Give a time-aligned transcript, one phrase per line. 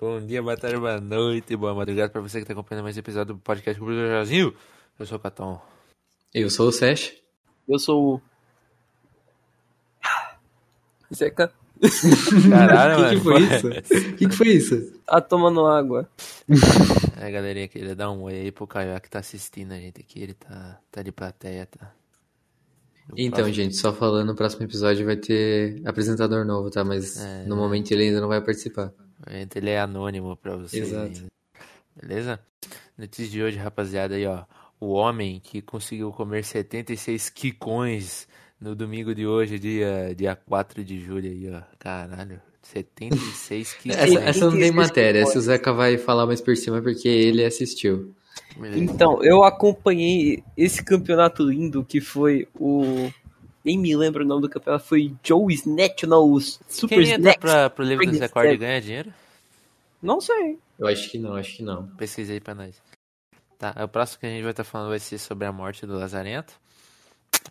[0.00, 3.00] Bom dia, boa tarde, boa noite, boa madrugada pra você que tá acompanhando mais um
[3.00, 4.54] episódio do podcast Público do Brasil.
[4.98, 5.60] Eu sou o Caton.
[6.32, 7.14] Eu sou o Sesh.
[7.68, 8.20] Eu sou o.
[11.14, 11.52] Zeca.
[12.50, 13.68] Caralho, O que, que foi isso?
[13.68, 15.00] O que, que foi isso?
[15.06, 16.08] Tá tomando água.
[17.20, 20.22] É, galerinha, queria dar um oi aí pro Caio que tá assistindo a gente aqui.
[20.22, 21.92] Ele tá, tá de plateia, tá?
[23.16, 26.84] Então, próximo- gente, só falando, no próximo episódio vai ter apresentador novo, tá?
[26.84, 27.44] Mas É.
[27.46, 28.92] no momento ele ainda não vai participar.
[29.26, 30.88] Ele é anônimo pra vocês.
[30.88, 31.26] Exato.
[32.00, 32.40] Beleza?
[32.96, 34.44] Notícia de hoje, rapaziada, aí, ó.
[34.80, 38.28] O homem que conseguiu comer 76 quicões
[38.60, 41.62] no domingo de hoje, dia, dia 4 de julho aí, ó.
[41.78, 42.40] Caralho.
[42.62, 43.96] 76 quicões.
[43.96, 47.08] Essa, essa não tem 76 matéria, essa o Zeca vai falar mais por cima porque
[47.08, 48.14] ele assistiu.
[48.56, 48.78] Beleza.
[48.78, 53.10] Então, eu acompanhei esse campeonato lindo que foi o.
[53.68, 57.38] Nem me lembro o nome do campeonato, foi Joe's Nationals Super Quem entra Snacks.
[57.38, 58.66] pra, pro livro dos Super recordes Snack.
[58.66, 59.14] ganha dinheiro?
[60.02, 60.58] Não sei.
[60.78, 61.86] Eu acho que não, acho que não.
[61.88, 62.80] Pesquisa aí pra nós.
[63.58, 65.98] Tá, o próximo que a gente vai estar falando vai ser sobre a morte do
[65.98, 66.58] Lazarento,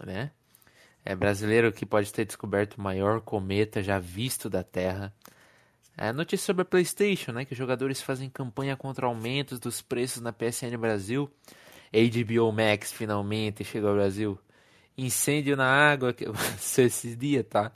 [0.03, 0.31] né?
[1.05, 5.13] É brasileiro que pode ter descoberto o maior cometa já visto da Terra.
[5.95, 7.45] É notícia sobre a PlayStation, né?
[7.45, 11.29] Que os jogadores fazem campanha contra aumentos dos preços na PSN Brasil.
[11.93, 14.39] HBO Max finalmente chegou ao Brasil.
[14.97, 16.25] Incêndio na água, que
[16.81, 17.71] esses dias, tá?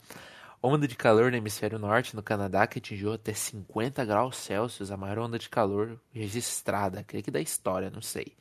[0.62, 4.96] Onda de calor no hemisfério norte, no Canadá, que atingiu até 50 graus Celsius, a
[4.96, 8.36] maior onda de calor registrada, creio que da história, não sei.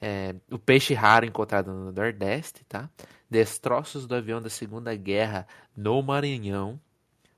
[0.00, 2.90] É, o peixe raro encontrado no Nordeste, tá?
[3.30, 6.78] Destroços do avião da Segunda Guerra no Maranhão.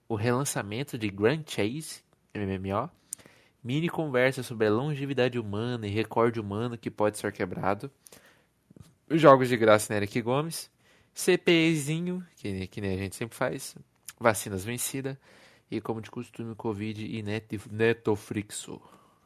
[0.09, 2.03] O relançamento de Grand Chase,
[2.35, 2.91] MMO.
[3.63, 7.91] Mini conversa sobre a longevidade humana e recorde humano que pode ser quebrado.
[9.11, 10.71] Jogos de graça na Eric Gomes.
[11.15, 13.75] CPEzinho, que, que nem a gente sempre faz.
[14.21, 15.17] Vacinas vencidas.
[15.71, 18.81] E como de costume, Covid e net, Netoflixo.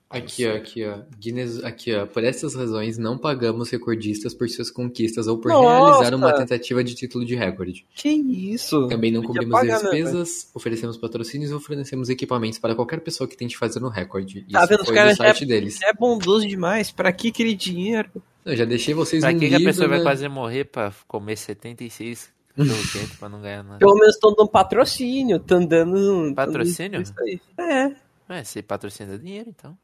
[0.09, 0.99] Aqui, ó, aqui, ó.
[1.19, 2.05] Guinness, aqui, ó.
[2.05, 5.99] Por essas razões, não pagamos recordistas por suas conquistas ou por Nossa!
[6.01, 7.87] realizar uma tentativa de título de recorde.
[7.95, 8.89] Que isso?
[8.89, 13.37] Também não cobrimos pagar, né, despesas, oferecemos patrocínios e oferecemos equipamentos para qualquer pessoa que
[13.37, 14.41] tente fazer um recorde.
[14.41, 14.81] Isso Tá vendo?
[14.81, 15.81] Os foi caras do site deles.
[15.83, 16.91] É bondoso demais.
[16.91, 18.11] Pra que aquele dinheiro?
[18.45, 20.05] Eu já deixei vocês Pra no que, que a livro, pessoa vai né?
[20.05, 23.79] quase morrer pra comer 76 cachorro quente pra não ganhar nada?
[23.79, 25.37] Pelo menos estão dando patrocínio.
[25.37, 26.35] Estão dando.
[26.35, 27.01] Patrocínio?
[27.01, 27.41] Isso aí.
[27.59, 27.95] É.
[28.31, 29.77] Ué, se patrocina dinheiro, então.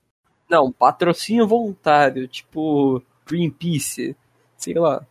[0.48, 2.28] Não, patrocínio voluntário.
[2.28, 4.16] Tipo, Greenpeace.
[4.56, 5.04] Sei lá.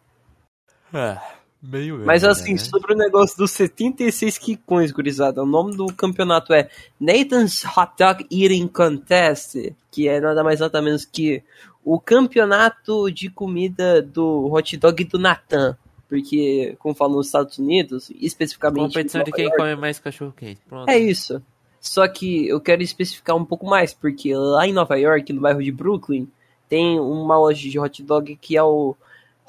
[0.94, 1.22] Ah,
[1.62, 2.58] meio Mas merda, assim, né?
[2.58, 6.70] sobre o negócio dos 76 quicões, gurizada, o nome do campeonato é
[7.00, 11.44] Nathan's Hot Dog Eating Contest, que é nada mais nada menos que
[11.86, 15.78] o campeonato de comida do hot dog do Nathan.
[16.10, 18.94] Porque, como falam nos Estados Unidos, especificamente.
[18.94, 20.62] Competição de quem York, come mais cachorro quente.
[20.68, 20.90] Pronto.
[20.90, 21.42] É isso.
[21.80, 25.64] Só que eu quero especificar um pouco mais, porque lá em Nova York, no bairro
[25.64, 26.28] de Brooklyn,
[26.68, 28.96] tem uma loja de hot dog que é o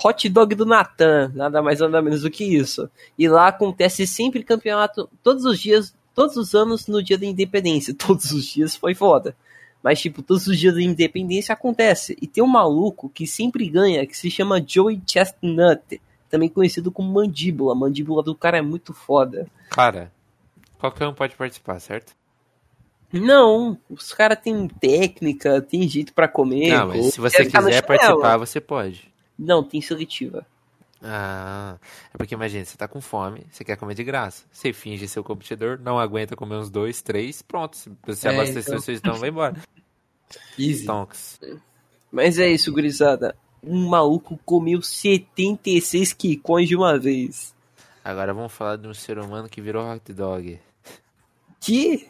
[0.05, 2.91] Hot Dog do Natan, nada mais nada menos do que isso.
[3.19, 7.95] E lá acontece sempre campeonato, todos os dias, todos os anos no dia da independência.
[7.97, 9.35] Todos os dias foi foda.
[9.87, 12.19] Mas, tipo, todos os dias da independência acontece.
[12.21, 17.13] E tem um maluco que sempre ganha, que se chama Joey Chestnut, também conhecido como
[17.13, 17.71] Mandíbula.
[17.71, 19.47] A mandíbula do cara é muito foda.
[19.71, 20.11] Cara,
[20.77, 22.17] qualquer um pode participar, certo?
[23.13, 26.69] Não, os caras têm técnica, tem jeito pra comer.
[26.77, 29.09] não, mas se você quiser participar, você pode.
[29.39, 30.45] Não, tem seletiva.
[31.01, 31.77] Ah,
[32.13, 34.45] é porque imagina, você tá com fome, você quer comer de graça.
[34.51, 37.79] Você finge ser o competidor, não aguenta comer uns dois, três, pronto.
[38.05, 38.81] Você É, abasteceu então.
[38.83, 39.55] seu estômago, vai embora.
[40.59, 40.85] Easy.
[40.87, 41.41] Tonks.
[42.11, 43.37] Mas é isso, gurizada.
[43.63, 47.55] Um maluco comeu 76 quicões de uma vez.
[48.05, 50.61] Agora vamos falar de um ser humano que virou hot dog.
[51.61, 52.09] Que?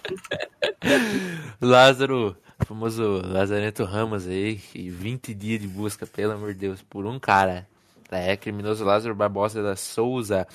[1.60, 6.80] Lázaro, o famoso Lazarento Ramos aí, e 20 dias de busca, pelo amor de Deus,
[6.82, 7.66] por um cara.
[8.10, 10.46] É, criminoso Lázaro Barbosa da Souza,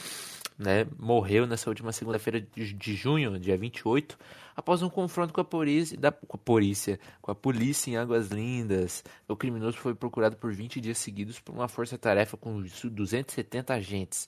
[0.57, 4.17] né, morreu nessa última segunda-feira de, de junho, dia 28,
[4.59, 8.27] após um confronto com a polícia, da, com a polícia, com a polícia em Águas
[8.27, 9.03] Lindas.
[9.27, 14.27] O criminoso foi procurado por 20 dias seguidos por uma força-tarefa com 270 agentes.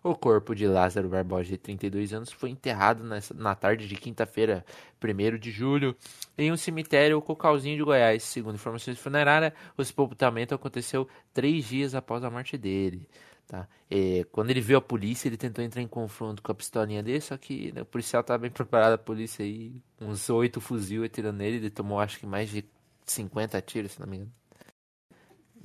[0.00, 4.64] O corpo de Lázaro Barbosa, de 32 anos, foi enterrado nessa- na tarde de quinta-feira,
[5.00, 5.96] 1 de julho,
[6.38, 8.22] em um cemitério Cocalzinho de Goiás.
[8.22, 13.08] Segundo informações funerárias, o sepultamento aconteceu três dias após a morte dele.
[13.46, 13.68] Tá?
[13.90, 17.20] É, quando ele viu a polícia, ele tentou entrar em confronto com a pistolinha dele,
[17.20, 21.36] só que né, o policial estava bem preparado, a polícia aí, uns oito fuzil atirando
[21.36, 22.64] nele, ele tomou acho que mais de
[23.04, 24.32] 50 tiros, se não me engano.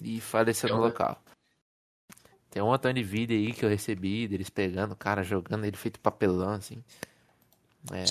[0.02, 0.88] E faleceu no Então, né?
[0.88, 1.22] local.
[2.50, 5.78] Tem um montão de vídeo aí que eu recebi deles pegando o cara, jogando ele
[5.78, 6.84] feito papelão, assim.
[7.92, 8.06] É.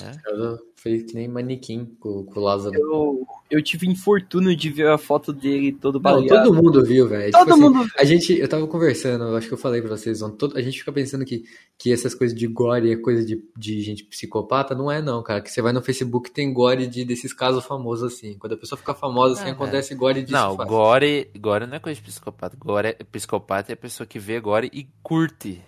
[0.75, 2.75] Foi que nem manequim com, com o Lázaro.
[2.75, 6.43] Eu, eu tive infortúnio de ver a foto dele todo Não, baleado.
[6.49, 7.31] todo mundo viu, velho.
[7.31, 7.91] Todo Tipo assim, mundo viu.
[7.97, 10.61] A gente, eu tava conversando, eu acho que eu falei pra vocês, ontem, todo- a
[10.61, 11.43] gente fica pensando que,
[11.77, 15.41] que essas coisas de gore é coisa de, de gente psicopata, não é não, cara.
[15.41, 18.37] Que você vai no Facebook tem gore de, desses casos famosos assim.
[18.39, 20.31] Quando a pessoa fica famosa assim, Ah, acontece gore disso.
[20.33, 22.55] Não, gore, gore não é coisa de psicopata.
[22.57, 25.61] Gore é, psicopata é a pessoa que vê gore e curte.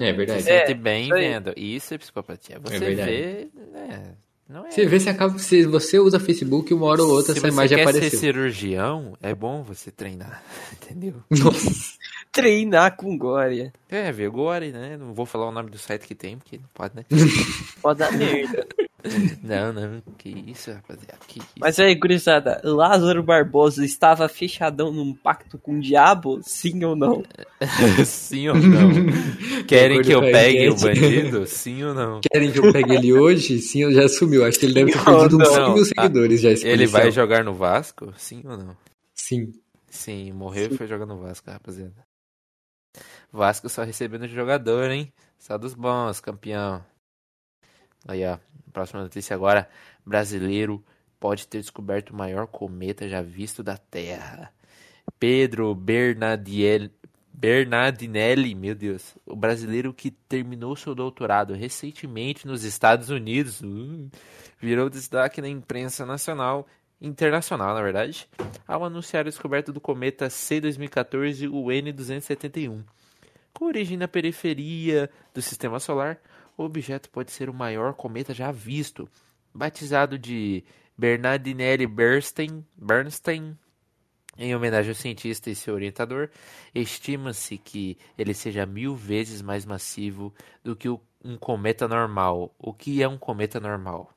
[0.00, 0.48] É Se verdade.
[0.50, 1.20] É, sente bem isso aí.
[1.28, 1.52] vendo.
[1.56, 2.58] Isso é psicopatia.
[2.60, 3.10] Você verdade.
[3.10, 3.48] vê.
[3.74, 4.00] É,
[4.48, 4.70] não é.
[4.70, 7.52] Você vê se acaba, se você usa Facebook, uma hora ou outra Se essa você
[7.52, 8.18] imagem quer ser apareceu.
[8.18, 10.42] cirurgião, é bom você treinar.
[10.72, 11.14] Entendeu?
[11.30, 11.94] Nossa.
[12.32, 13.72] Treinar com Glória.
[13.88, 14.96] É, ver gore, né?
[14.96, 17.04] Não vou falar o nome do site que tem, porque não pode, né?
[17.80, 18.66] Pode dar merda.
[19.42, 20.02] Não, não.
[20.16, 21.18] Que isso, rapaziada.
[21.26, 21.48] Que isso.
[21.58, 26.40] Mas aí, gurizada, Lázaro Barbosa estava fechadão num pacto com o diabo?
[26.42, 27.22] Sim ou não?
[28.06, 28.90] Sim ou não?
[29.68, 31.46] Querem que eu pegue o bandido?
[31.46, 32.20] Sim ou não?
[32.20, 33.58] Querem que eu pegue ele hoje?
[33.58, 34.44] Sim, eu já sumiu.
[34.44, 35.54] Acho que ele deve ter perdido uns não.
[35.54, 36.50] 100 mil seguidores já.
[36.50, 37.02] esse Ele policial.
[37.02, 38.12] vai jogar no Vasco?
[38.16, 38.76] Sim ou não?
[39.14, 39.52] Sim.
[39.90, 41.94] Sim, morreu e foi jogar no Vasco, rapaziada.
[43.30, 45.12] Vasco só recebendo jogador, hein?
[45.38, 46.84] Só dos bons, campeão.
[48.06, 48.38] Aí, ó.
[48.74, 49.68] Próxima notícia agora.
[50.04, 50.84] Brasileiro
[51.20, 54.52] pode ter descoberto o maior cometa já visto da Terra.
[55.18, 56.90] Pedro Bernardiel...
[57.32, 59.16] Bernardinelli, meu Deus.
[59.26, 63.60] O brasileiro que terminou seu doutorado recentemente nos Estados Unidos.
[63.60, 64.10] uh,
[64.60, 66.66] virou destaque na imprensa nacional
[67.00, 68.28] internacional, na verdade,
[68.66, 72.82] ao anunciar a descoberta do cometa C2014 UN271.
[73.52, 76.18] Com origem na periferia do sistema solar,
[76.56, 79.08] o objeto pode ser o maior cometa já visto,
[79.52, 80.64] batizado de
[80.96, 83.56] Bernardinelli Bernstein, Bernstein
[84.36, 86.28] em homenagem ao cientista e seu orientador,
[86.74, 92.54] estima-se que ele seja mil vezes mais massivo do que um cometa normal.
[92.58, 94.12] O que é um cometa normal?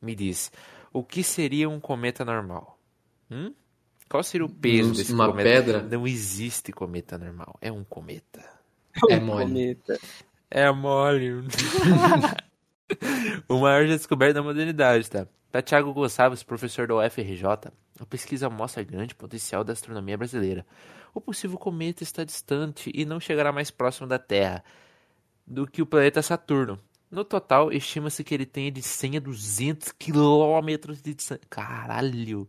[0.00, 0.52] Me diz,
[0.92, 2.78] o que seria um cometa normal?
[3.30, 3.52] Hum?
[4.08, 5.48] Qual seria o peso desse uma cometa?
[5.48, 5.82] pedra?
[5.82, 8.44] Não existe cometa normal, é um cometa.
[9.10, 9.44] É Um mole.
[9.46, 9.98] cometa.
[10.50, 11.44] É mole.
[13.48, 15.26] o maior descoberto da modernidade, tá?
[15.50, 17.44] Para Thiago Gonçalves, professor da UFRJ,
[17.98, 20.66] a pesquisa mostra grande potencial da astronomia brasileira.
[21.14, 24.62] O possível cometa está distante e não chegará mais próximo da Terra
[25.46, 26.78] do que o planeta Saturno.
[27.10, 31.46] No total, estima-se que ele tenha de 100 a 200 quilômetros de distância.
[31.48, 32.48] Caralho!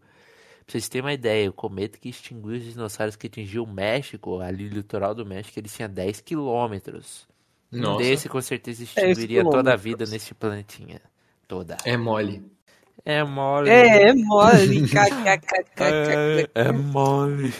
[0.66, 4.42] Pra vocês terem uma ideia, o cometa que extinguiu os dinossauros que atingiu o México,
[4.42, 7.28] ali no litoral do México, ele tinha 10 quilômetros.
[7.72, 8.04] Um Nossa.
[8.04, 11.02] desse com certeza extinguiria toda a vida nesse planetinha.
[11.48, 11.78] Toda.
[11.86, 12.44] É mole.
[13.06, 13.70] É mole.
[13.70, 14.88] É, é mole.
[15.80, 17.54] É, é mole.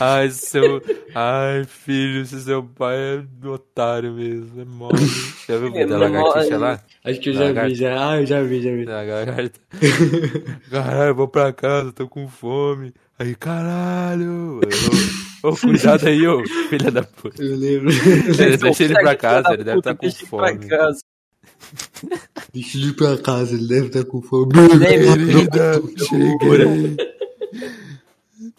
[0.00, 0.82] Ai, seu.
[1.14, 2.96] Ai, filho, se seu pai
[3.42, 4.60] é otário mesmo.
[4.60, 4.98] É mole.
[5.48, 6.56] Já viu o vídeo da É lagartixa mole.
[6.56, 6.80] lá?
[7.04, 8.10] Acho que eu já vi, já.
[8.10, 8.84] Ah, eu já vi, já vi.
[8.84, 9.60] Da lagarta.
[10.70, 12.92] Caralho, vou pra casa, tô com fome.
[13.18, 14.58] Aí, caralho.
[14.58, 17.42] Ô, ô, cuidado aí, ô, filha da puta.
[17.42, 17.88] Eu lembro.
[18.60, 20.66] Deixa ele pra casa, ele deve estar com Deixa ele pra fome.
[20.66, 21.00] casa.
[22.52, 24.52] Deixa ele ir pra casa, ele deve estar com fome.
[24.78, 26.96] Querida, cheguei.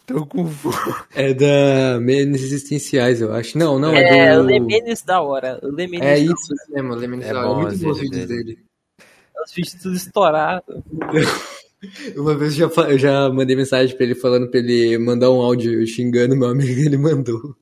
[0.06, 0.94] Tô com fome.
[1.14, 3.56] É da Menes Existenciais, eu acho.
[3.58, 4.48] Não, não, É, é o do...
[4.48, 5.60] Lemenes da hora.
[5.62, 7.48] Lemenes É da isso mesmo, Lemenes É da hora.
[7.48, 8.58] bom Muito os bons vídeos dele.
[9.44, 10.76] Os vídeos tudo estourados.
[12.16, 15.40] Uma vez eu já, eu já mandei mensagem pra ele falando pra ele mandar um
[15.40, 17.54] áudio xingando meu amigo e ele mandou.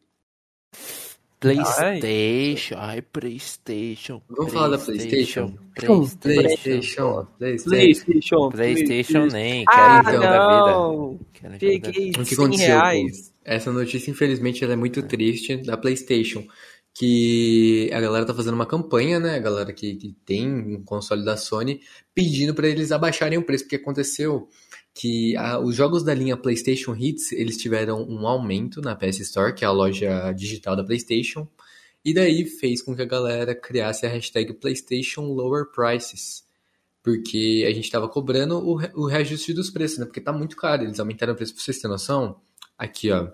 [1.38, 4.22] Playstation, ai, Playstation.
[4.28, 5.54] Vamos falar da PlayStation?
[5.74, 6.16] Playstation.
[6.18, 8.48] PlayStation, PlayStation.
[8.48, 8.50] PlayStation.
[8.50, 10.70] Playstation nem, Ah, querem jogo da vida.
[10.72, 11.20] não.
[11.58, 12.66] Peguei O que 100 aconteceu?
[12.66, 13.32] reais.
[13.44, 16.42] Essa notícia, infelizmente, ela é muito triste da PlayStation.
[16.98, 19.34] Que a galera tá fazendo uma campanha, né?
[19.34, 21.80] A galera que, que tem um console da Sony,
[22.14, 24.48] pedindo pra eles abaixarem o preço, porque aconteceu
[24.94, 29.54] que a- os jogos da linha PlayStation Hits, eles tiveram um aumento na PS Store,
[29.54, 31.46] que é a loja digital da PlayStation,
[32.02, 36.44] e daí fez com que a galera criasse a hashtag PlayStation Lower Prices.
[37.02, 40.06] Porque a gente tava cobrando o, o reajuste dos preços, né?
[40.06, 40.82] Porque tá muito caro.
[40.82, 42.40] Eles aumentaram o preço, pra vocês terem noção.
[42.78, 43.28] Aqui, ó.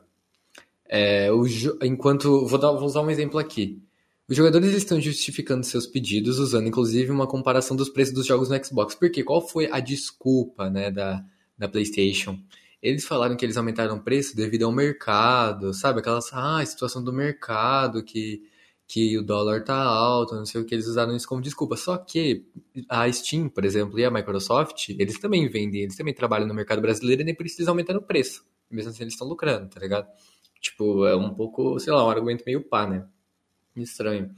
[0.94, 1.46] É, o
[1.82, 2.46] enquanto.
[2.46, 3.82] Vou, dar, vou usar um exemplo aqui.
[4.28, 8.62] Os jogadores estão justificando seus pedidos, usando inclusive uma comparação dos preços dos jogos no
[8.62, 8.94] Xbox.
[8.94, 9.24] Por quê?
[9.24, 11.24] Qual foi a desculpa né, da,
[11.56, 12.38] da PlayStation?
[12.82, 16.00] Eles falaram que eles aumentaram o preço devido ao mercado, sabe?
[16.00, 18.42] Aquelas, ah, situação do mercado, que,
[18.86, 21.74] que o dólar tá alto, não sei o que, eles usaram isso como desculpa.
[21.76, 22.44] Só que
[22.88, 26.82] a Steam, por exemplo, e a Microsoft, eles também vendem, eles também trabalham no mercado
[26.82, 28.44] brasileiro e nem eles aumentaram o preço.
[28.70, 30.06] Mesmo assim, eles estão lucrando, tá ligado?
[30.62, 33.04] Tipo, é um pouco, sei lá, um argumento meio pá, né?
[33.76, 34.30] Estranho.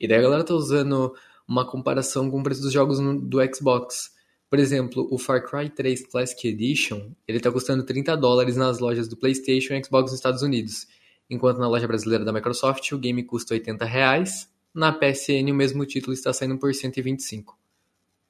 [0.00, 1.12] E daí a galera tá usando
[1.46, 4.14] uma comparação com o preço dos jogos no, do Xbox.
[4.48, 9.08] Por exemplo, o Far Cry 3 Classic Edition, ele tá custando 30 dólares nas lojas
[9.08, 10.86] do PlayStation e Xbox nos Estados Unidos,
[11.28, 15.84] enquanto na loja brasileira da Microsoft o game custa 80 reais, na PSN o mesmo
[15.84, 17.58] título está saindo por 125.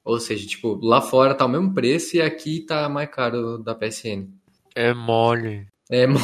[0.03, 3.75] Ou seja, tipo, lá fora tá o mesmo preço e aqui tá mais caro da
[3.75, 4.27] PSN.
[4.73, 5.67] É mole.
[5.89, 6.17] É, mo-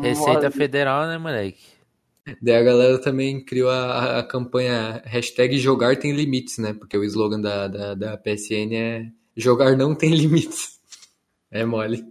[0.00, 1.74] Receita Federal, né, moleque?
[2.40, 6.72] Daí a galera também criou a, a campanha hashtag jogar tem limites, né?
[6.72, 10.80] Porque o slogan da, da, da PSN é jogar não tem limites.
[11.50, 12.04] É mole.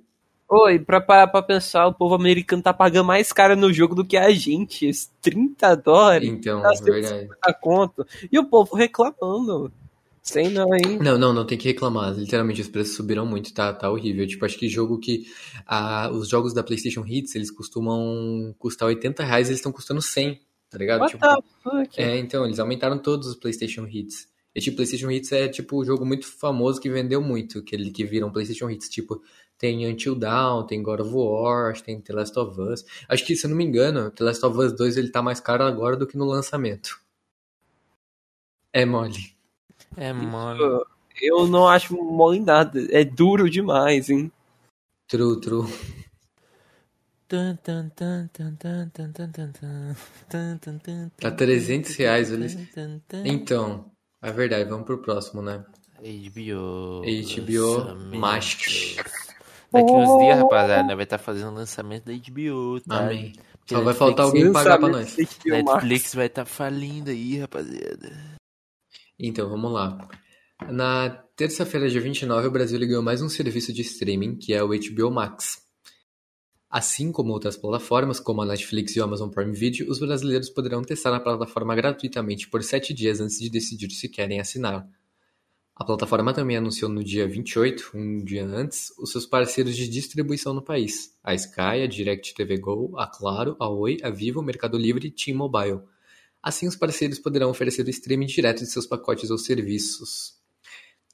[0.47, 4.05] Oi, pra parar pra pensar, o povo americano tá pagando mais caro no jogo do
[4.05, 4.85] que a gente.
[4.85, 7.29] Esses 30 dólares Então, Tá é verdade.
[7.41, 8.05] a conta.
[8.31, 9.73] E o povo reclamando.
[10.23, 10.99] Sei não, hein?
[11.01, 12.13] Não, não, não tem que reclamar.
[12.13, 14.25] Literalmente os preços subiram muito, tá, tá horrível.
[14.25, 15.25] Tipo, acho que jogo que.
[15.67, 20.39] ah, os jogos da PlayStation Hits, eles costumam custar 80 reais, eles estão custando 100,
[20.69, 21.01] tá ligado?
[21.01, 22.01] What Tipo, fuck?
[22.01, 24.29] É, então, eles aumentaram todos os PlayStation Hits.
[24.55, 28.05] E tipo, PlayStation Hits é tipo um jogo muito famoso que vendeu muito, aquele que
[28.05, 28.87] viram PlayStation Hits.
[28.87, 29.21] Tipo,
[29.57, 32.85] tem Until Dawn, tem God of War, que tem The Last of Us.
[33.09, 35.41] Acho que, se eu não me engano, The Last of Us 2 ele tá mais
[35.41, 37.01] caro agora do que no lançamento.
[38.71, 39.33] É mole.
[39.97, 40.83] É mole.
[41.21, 42.79] Eu não acho mole em nada.
[42.91, 44.31] É duro demais, hein?
[45.07, 45.67] True, true.
[51.19, 52.67] Tá 300 reais, Ulisses.
[53.25, 55.63] Então, é verdade, vamos pro próximo, né?
[55.99, 57.01] HBO.
[57.01, 58.61] HBO Mask.
[59.71, 62.99] Daqui uns dias, rapaziada, vai estar tá fazendo o lançamento da HBO, tá?
[62.99, 63.33] Amém.
[63.65, 65.15] Só vai faltar alguém pagar pra nós.
[65.45, 68.32] Netflix vai estar tá falindo aí, rapaziada.
[69.25, 69.97] Então, vamos lá.
[70.69, 74.67] Na terça-feira, dia 29, o Brasil ganhou mais um serviço de streaming, que é o
[74.67, 75.61] HBO Max.
[76.69, 80.81] Assim como outras plataformas, como a Netflix e o Amazon Prime Video, os brasileiros poderão
[80.81, 84.85] testar a plataforma gratuitamente por 7 dias antes de decidir se querem assinar.
[85.73, 90.53] A plataforma também anunciou no dia 28, um dia antes, os seus parceiros de distribuição
[90.53, 95.07] no país: a Sky, a DirecTV Go, a Claro, a Oi, a Vivo, Mercado Livre
[95.07, 95.92] e T-Mobile.
[96.43, 100.33] Assim, os parceiros poderão oferecer o streaming direto de seus pacotes ou serviços.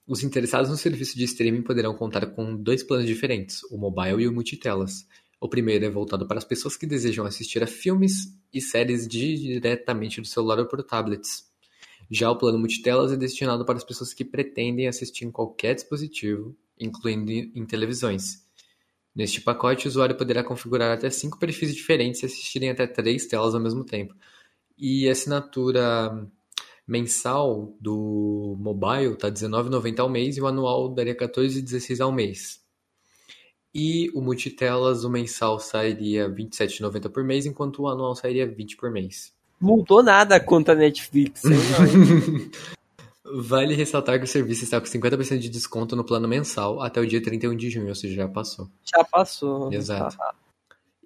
[0.07, 4.27] Os interessados no serviço de streaming poderão contar com dois planos diferentes, o mobile e
[4.27, 5.05] o multitelas.
[5.39, 10.19] O primeiro é voltado para as pessoas que desejam assistir a filmes e séries diretamente
[10.19, 11.48] do celular ou por tablets.
[12.09, 16.57] Já o plano multitelas é destinado para as pessoas que pretendem assistir em qualquer dispositivo,
[16.79, 18.43] incluindo em televisões.
[19.13, 23.53] Neste pacote, o usuário poderá configurar até cinco perfis diferentes e assistirem até três telas
[23.53, 24.15] ao mesmo tempo.
[24.79, 26.27] E a assinatura
[26.88, 32.59] mensal do mobile tá R$19,90 ao mês e o anual daria R$14,16 ao mês.
[33.74, 38.89] E o multitelas, o mensal sairia R$27,90 por mês, enquanto o anual sairia R$20 por
[38.89, 39.31] mês.
[39.59, 41.43] Mudou nada a conta Netflix.
[41.45, 42.50] hein?
[43.31, 47.05] Vale ressaltar que o serviço está com 50% de desconto no plano mensal até o
[47.05, 48.67] dia 31 de junho, ou seja, já passou.
[48.83, 49.71] Já passou.
[49.71, 50.17] Exato.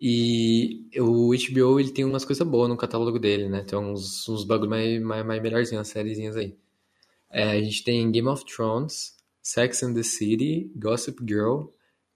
[0.05, 3.63] E o HBO, ele tem umas coisas boas no catálogo dele, né?
[3.63, 6.57] Tem uns, uns bagulho mais, mais, mais melhorzinhos, umas sériezinhas aí.
[7.31, 11.67] É, a gente tem Game of Thrones, Sex and the City, Gossip Girl,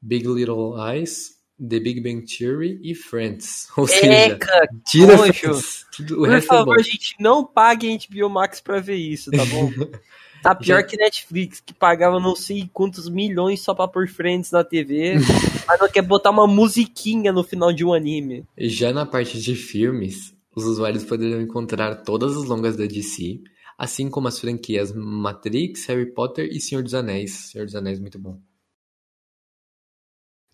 [0.01, 3.69] Big Little Lies, The Big Bang Theory e Friends.
[3.77, 5.17] Ou seja, Eca, tira.
[5.17, 5.85] Friends.
[5.95, 9.71] Tudo, por é favor, gente, não pague HBO Max pra ver isso, tá bom?
[10.47, 14.63] Tá pior que Netflix, que pagava não sei quantos milhões só pra pôr Friends na
[14.63, 15.15] TV,
[15.67, 18.45] mas não quer botar uma musiquinha no final de um anime.
[18.57, 23.41] Já na parte de filmes, os usuários poderão encontrar todas as longas da DC,
[23.77, 27.51] assim como as franquias Matrix, Harry Potter e Senhor dos Anéis.
[27.51, 28.39] Senhor dos Anéis, muito bom.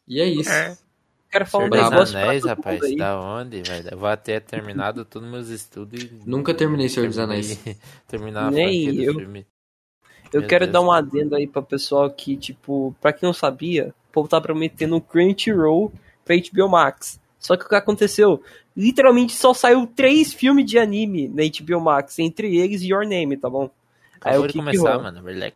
[0.08, 0.50] E é isso.
[1.30, 3.90] Quero falar um Senhor dos negócio pra Anéis, rapaz, da onde, velho?
[3.92, 6.12] Eu vou até terminado todos meus estudos e...
[6.26, 7.60] Nunca terminei Senhor dos Anéis.
[8.08, 9.20] Terminar a Nem franquia do eu.
[9.20, 9.53] filme.
[10.34, 10.74] Eu Meu quero Deus.
[10.74, 14.42] dar um adendo aí pra pessoal que, tipo, pra quem não sabia, o povo tá
[14.42, 15.94] prometendo Crunchyroll
[16.26, 17.20] pra HBO Max.
[17.40, 18.42] Só que o que aconteceu?
[18.76, 23.50] Literalmente só saiu três filmes de anime na HBO Max, entre eles Your Name, tá
[23.50, 23.70] bom?
[24.24, 25.04] Aí Acabou o que que começar, rola?
[25.04, 25.54] mano, verdade.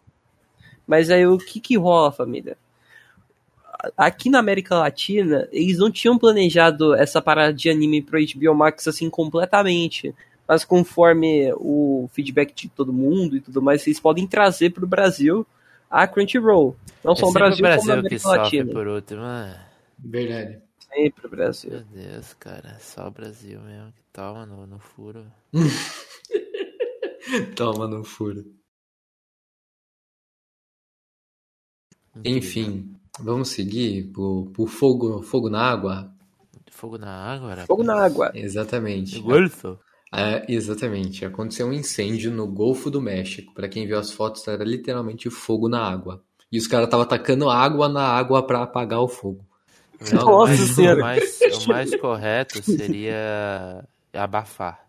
[0.86, 2.58] Mas aí o que que rola, família?
[3.96, 8.88] Aqui na América Latina, eles não tinham planejado essa parada de anime pro HBO Max
[8.88, 10.14] assim completamente.
[10.48, 15.46] Mas conforme o feedback de todo mundo e tudo mais, vocês podem trazer pro Brasil
[15.90, 16.76] a Crunchyroll.
[17.04, 18.72] Não só é o sempre Brasil, o como a Brasil que América Latina.
[18.74, 19.22] por último.
[19.22, 19.66] Ah,
[20.00, 20.62] Verdade.
[20.94, 21.72] Sempre o Brasil.
[21.72, 22.78] meu Deus, cara.
[22.80, 25.26] Só o Brasil mesmo que toma no, no furo.
[27.58, 28.46] Toma no furo.
[32.16, 32.38] Incrível.
[32.38, 36.12] Enfim, vamos seguir pro, pro fogo, fogo na água?
[36.72, 37.68] Fogo na água, rapaz.
[37.68, 38.32] Fogo na água.
[38.34, 39.20] Exatamente.
[39.20, 39.78] Golfo.
[40.14, 41.26] É, exatamente.
[41.26, 43.54] Aconteceu um incêndio no Golfo do México.
[43.54, 46.24] Para quem viu as fotos, era literalmente fogo na água.
[46.52, 49.46] E os caras estavam atacando água na água para apagar o fogo.
[50.14, 50.98] Não, Nossa o, mais, Senhora.
[50.98, 53.84] o, mais, o mais correto seria
[54.14, 54.88] abafar.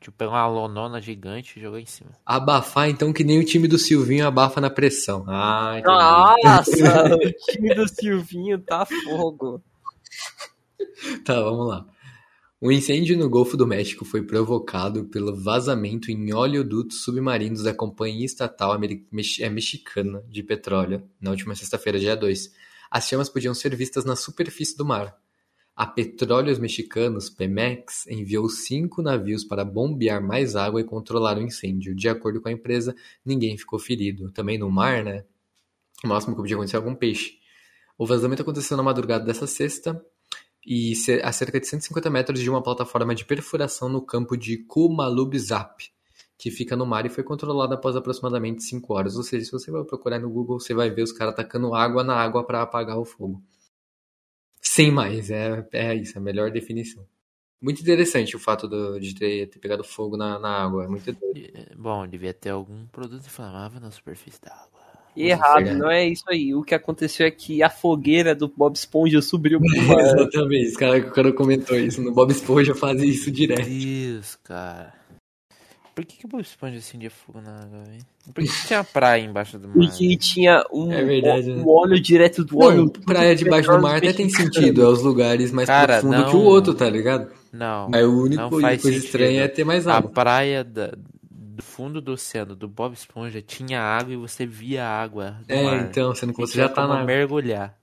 [0.00, 2.10] Tipo, pegar uma lonona gigante e jogar em cima.
[2.26, 5.24] Abafar, então, que nem o time do Silvinho abafa na pressão.
[5.28, 6.44] Ah, entendi.
[6.44, 9.62] Nossa, o time do Silvinho tá fogo.
[11.24, 11.86] Tá, vamos lá.
[12.64, 18.24] O incêndio no Golfo do México foi provocado pelo vazamento em oleodutos submarinos da Companhia
[18.24, 22.52] Estatal é, Mexicana de Petróleo, na última sexta-feira, dia 2.
[22.88, 25.12] As chamas podiam ser vistas na superfície do mar.
[25.74, 31.96] A Petróleos Mexicanos, Pemex, enviou cinco navios para bombear mais água e controlar o incêndio.
[31.96, 32.94] De acordo com a empresa,
[33.26, 34.30] ninguém ficou ferido.
[34.30, 35.24] Também no mar, né?
[36.04, 37.42] O máximo que podia acontecer é algum peixe.
[37.98, 40.00] O vazamento aconteceu na madrugada dessa sexta,
[40.66, 40.92] e
[41.22, 45.90] a cerca de 150 metros de uma plataforma de perfuração no campo de Kumalubzap,
[46.38, 49.16] que fica no mar e foi controlada após aproximadamente 5 horas.
[49.16, 52.04] Ou seja, se você vai procurar no Google, você vai ver os caras tacando água
[52.04, 53.42] na água para apagar o fogo.
[54.62, 57.06] Sem mais, é, é isso, é a melhor definição.
[57.60, 60.84] Muito interessante o fato do- de ter, ter pegado fogo na, na água.
[60.84, 64.81] É muito eh, Bom, devia ter algum produto inflamável na superfície da água.
[65.16, 65.78] Errado, Verdade.
[65.78, 66.54] não é isso aí.
[66.54, 70.00] O que aconteceu é que a fogueira do Bob Esponja subiu pro mar.
[70.00, 72.00] Exatamente, cara, o cara comentou isso.
[72.02, 73.68] No Bob Esponja fazem isso direto.
[73.68, 74.94] Deus, cara.
[75.94, 77.98] Por que, que o Bob Esponja acendia fogo na água, velho?
[78.32, 79.74] Por que, que tinha praia embaixo do mar?
[79.76, 81.64] Porque tinha um, É verdade, um né?
[81.66, 82.76] óleo direto do óleo.
[82.84, 84.80] Não, praia debaixo do mar até tem sentido.
[84.82, 86.46] É os lugares mais Cara, profundos que o não.
[86.46, 87.30] outro, tá ligado?
[87.52, 87.90] Não.
[87.92, 89.04] Aí o único não coisa faz sentido.
[89.04, 90.10] estranha é ter mais A água.
[90.10, 90.94] praia da-
[91.52, 95.52] do fundo do oceano do Bob Esponja tinha água e você via a água do
[95.52, 95.80] É, mar.
[95.88, 97.04] então, sendo que você já tá na.
[97.04, 97.78] mergulhar.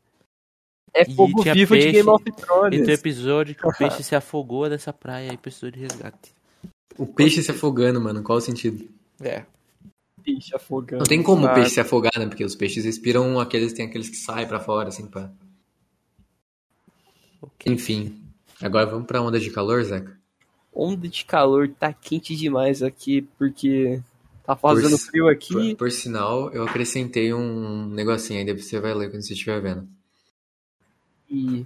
[0.94, 2.90] É E fogo tinha vivo de peixe, Game of E tem Thrones.
[2.90, 6.34] episódio que o peixe se afogou dessa praia e precisou de resgate.
[6.98, 8.24] O peixe se afogando, mano.
[8.24, 8.90] Qual o sentido?
[9.22, 9.46] É.
[10.24, 11.00] Peixe afogando.
[11.04, 12.26] Não tem como o peixe se afogar, né?
[12.26, 15.30] Porque os peixes respiram aqueles, tem aqueles que saem pra fora, assim, pá.
[17.42, 17.72] Ok.
[17.72, 18.20] Enfim.
[18.62, 20.19] Agora vamos pra onda de calor, Zeca?
[20.74, 24.00] Onda de calor tá quente demais aqui, porque
[24.46, 25.75] tá fazendo Por- frio Por, aqui.
[25.75, 29.88] por sinal, eu acrescentei um negocinho aí, depois você vai ler quando você estiver vendo.
[31.29, 31.66] E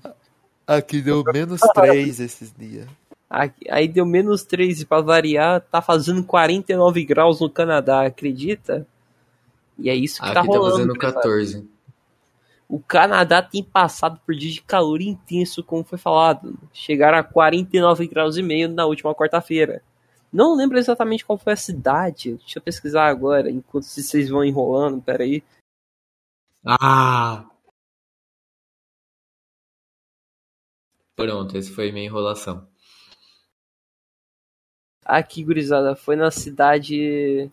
[0.66, 2.88] Aqui deu menos 3 esses dias.
[3.30, 8.88] aqui- aí deu menos 3 e pra variar, tá fazendo 49 graus no Canadá, acredita?
[9.78, 10.72] E é isso que Aqui tá tá rolando.
[10.78, 11.13] fazendo cara.
[11.13, 11.68] 14.
[12.74, 16.58] O Canadá tem passado por dias de calor intenso, como foi falado.
[16.74, 19.84] Chegaram a 49 graus e meio na última quarta-feira.
[20.32, 22.34] Não lembro exatamente qual foi a cidade.
[22.38, 25.00] Deixa eu pesquisar agora, enquanto vocês vão enrolando.
[25.04, 25.44] Peraí.
[26.66, 27.48] Ah!
[31.16, 32.68] Pronto, esse foi minha enrolação.
[35.06, 37.52] Aqui, gurizada, foi na cidade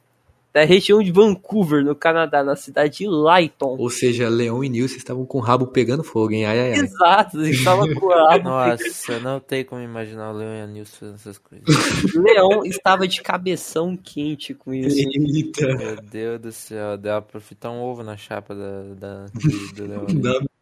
[0.53, 3.77] da região de Vancouver, no Canadá, na cidade de Lytton.
[3.79, 6.45] Ou seja, Leão e Nilce estavam com o rabo pegando fogo, hein?
[6.45, 6.79] Ai, ai, ai.
[6.81, 10.97] Exato, eles estavam com a Nossa, não tem como imaginar o Leon e a Nilson
[10.97, 12.15] fazendo essas coisas.
[12.15, 14.99] Leão estava de cabeção quente com isso.
[14.99, 15.67] Eita.
[15.77, 19.87] Meu Deus do céu, deu pra fritar um ovo na chapa da, da, do, do
[19.87, 20.41] Leon.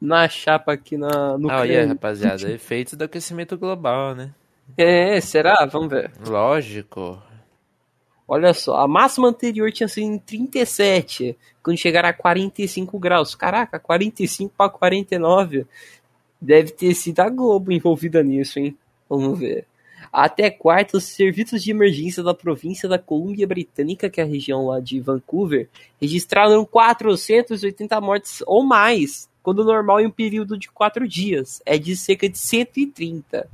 [0.00, 1.88] Na chapa aqui na, no Ah, e aí, creme.
[1.88, 4.30] rapaziada, efeitos do aquecimento global, né?
[4.76, 5.66] É, será?
[5.66, 6.12] Vamos ver.
[6.24, 7.20] Lógico.
[8.30, 13.34] Olha só, a máxima anterior tinha sido em 37, quando chegaram a 45 graus.
[13.34, 15.66] Caraca, 45 para 49.
[16.38, 18.76] Deve ter sido a Globo envolvida nisso, hein?
[19.08, 19.66] Vamos ver.
[20.12, 24.66] Até quarta, os serviços de emergência da província da Colômbia Britânica, que é a região
[24.66, 25.68] lá de Vancouver,
[26.00, 31.96] registraram 480 mortes ou mais, quando normal em um período de 4 dias é de
[31.96, 33.48] cerca de 130.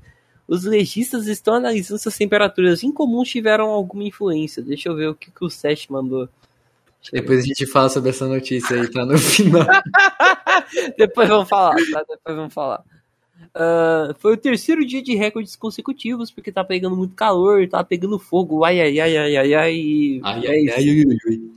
[0.46, 4.62] Os legistas estão analisando se as temperaturas incomuns tiveram alguma influência.
[4.62, 6.28] Deixa eu ver o que, que o Seth mandou.
[7.12, 9.66] Depois a gente fala sobre essa notícia aí, tá no final.
[10.96, 12.04] Depois vamos falar, tá?
[12.09, 12.83] Depois vamos falar.
[13.54, 18.18] Ah, foi o terceiro dia de recordes consecutivos, porque tá pegando muito calor, tá pegando
[18.18, 21.52] fogo, ai, ai, ai, ai, ai, ai, Ai, é ai, ai, ui, ui, ui.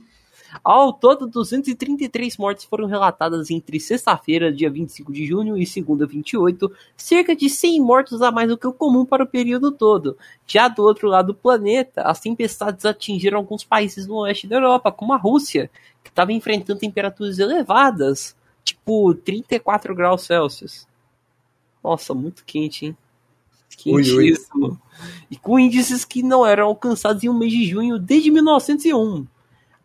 [0.62, 6.70] Ao todo, 233 mortes foram relatadas entre sexta-feira, dia 25 de junho, e segunda, 28,
[6.96, 10.16] cerca de 100 mortos a mais do que o comum para o período todo.
[10.46, 14.92] Já do outro lado do planeta, as tempestades atingiram alguns países no oeste da Europa,
[14.92, 15.70] como a Rússia,
[16.02, 20.86] que estava enfrentando temperaturas elevadas, tipo 34 graus Celsius.
[21.82, 22.96] Nossa, muito quente, hein?
[23.86, 24.32] Ui, ui.
[24.32, 24.80] Quentíssimo.
[25.30, 29.26] E com índices que não eram alcançados em um mês de junho desde 1901.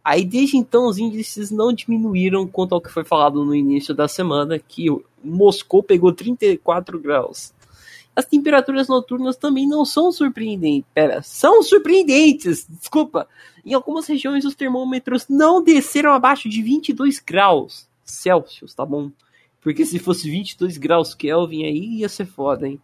[0.03, 4.07] Aí desde então os índices não diminuíram quanto ao que foi falado no início da
[4.07, 4.87] semana, que
[5.23, 7.53] Moscou pegou 34 graus.
[8.15, 10.87] as temperaturas noturnas também não são surpreendentes.
[10.93, 13.27] Pera, são surpreendentes, desculpa.
[13.65, 19.09] Em algumas regiões os termômetros não desceram abaixo de 22 graus Celsius, tá bom?
[19.61, 22.79] Porque se fosse 22 graus Kelvin aí ia ser foda, hein?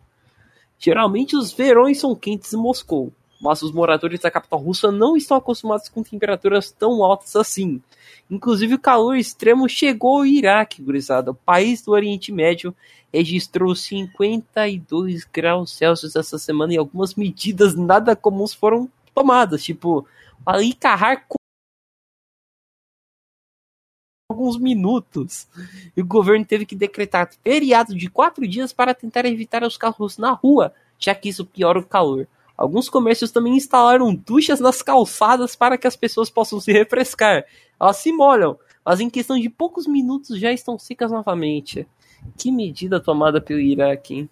[0.78, 5.38] Geralmente os verões são quentes em Moscou, mas os moradores da capital russa não estão
[5.38, 7.82] acostumados com temperaturas tão altas assim.
[8.30, 11.32] Inclusive o calor extremo chegou ao Iraque, gurizada.
[11.32, 12.76] O país do Oriente Médio
[13.14, 20.06] registrou 52 graus Celsius essa semana e algumas medidas nada comuns foram tomadas, tipo
[20.46, 21.26] ali carrar
[24.30, 25.48] alguns minutos.
[25.98, 30.18] E o governo teve que decretar feriado de quatro dias para tentar evitar os carros
[30.18, 32.28] na rua, já que isso piora o calor.
[32.60, 37.46] Alguns comércios também instalaram duchas nas calçadas para que as pessoas possam se refrescar.
[37.80, 41.88] Elas se molham, mas em questão de poucos minutos já estão secas novamente.
[42.38, 44.30] Que medida tomada pelo Iraque, hein?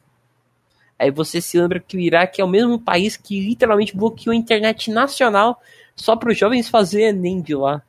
[1.00, 4.36] Aí você se lembra que o Iraque é o mesmo país que literalmente bloqueou a
[4.36, 5.62] internet nacional
[5.96, 7.82] só para os jovens fazer Enem de lá.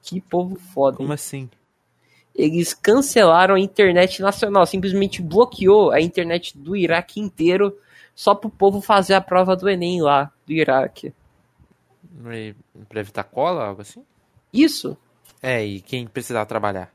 [0.00, 0.96] Que povo foda.
[0.96, 1.50] Como assim?
[2.34, 7.76] Eles cancelaram a internet nacional, simplesmente bloqueou a internet do Iraque inteiro
[8.20, 11.14] só para o povo fazer a prova do Enem lá, do Iraque.
[12.86, 14.04] Pra evitar cola, algo assim?
[14.52, 14.94] Isso.
[15.40, 16.92] É, e quem precisar trabalhar?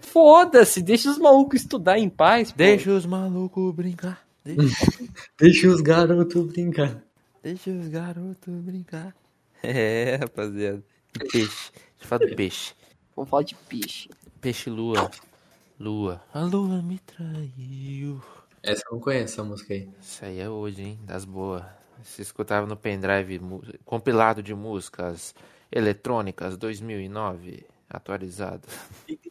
[0.00, 2.52] Foda-se, deixa os malucos estudar em paz.
[2.52, 2.58] Pô.
[2.58, 4.26] Deixa os malucos brincar.
[4.44, 4.86] Deixa,
[5.40, 7.02] deixa os garotos brincar.
[7.42, 9.14] Deixa os garotos brincar.
[9.64, 10.84] É, rapaziada.
[11.14, 11.70] E peixe.
[11.72, 12.74] Deixa eu falar do peixe.
[13.16, 14.10] Vamos falar de peixe.
[14.40, 15.08] Peixe lua.
[15.78, 16.20] Lua.
[16.34, 18.20] A lua me traiu.
[18.62, 19.88] Essa eu não conheço, essa música aí.
[20.00, 20.98] Isso aí é hoje, hein?
[21.02, 21.64] Das boas.
[22.02, 23.40] Você escutava no pendrive
[23.84, 25.34] compilado de músicas
[25.70, 27.66] eletrônicas 2009.
[27.90, 28.66] Atualizado.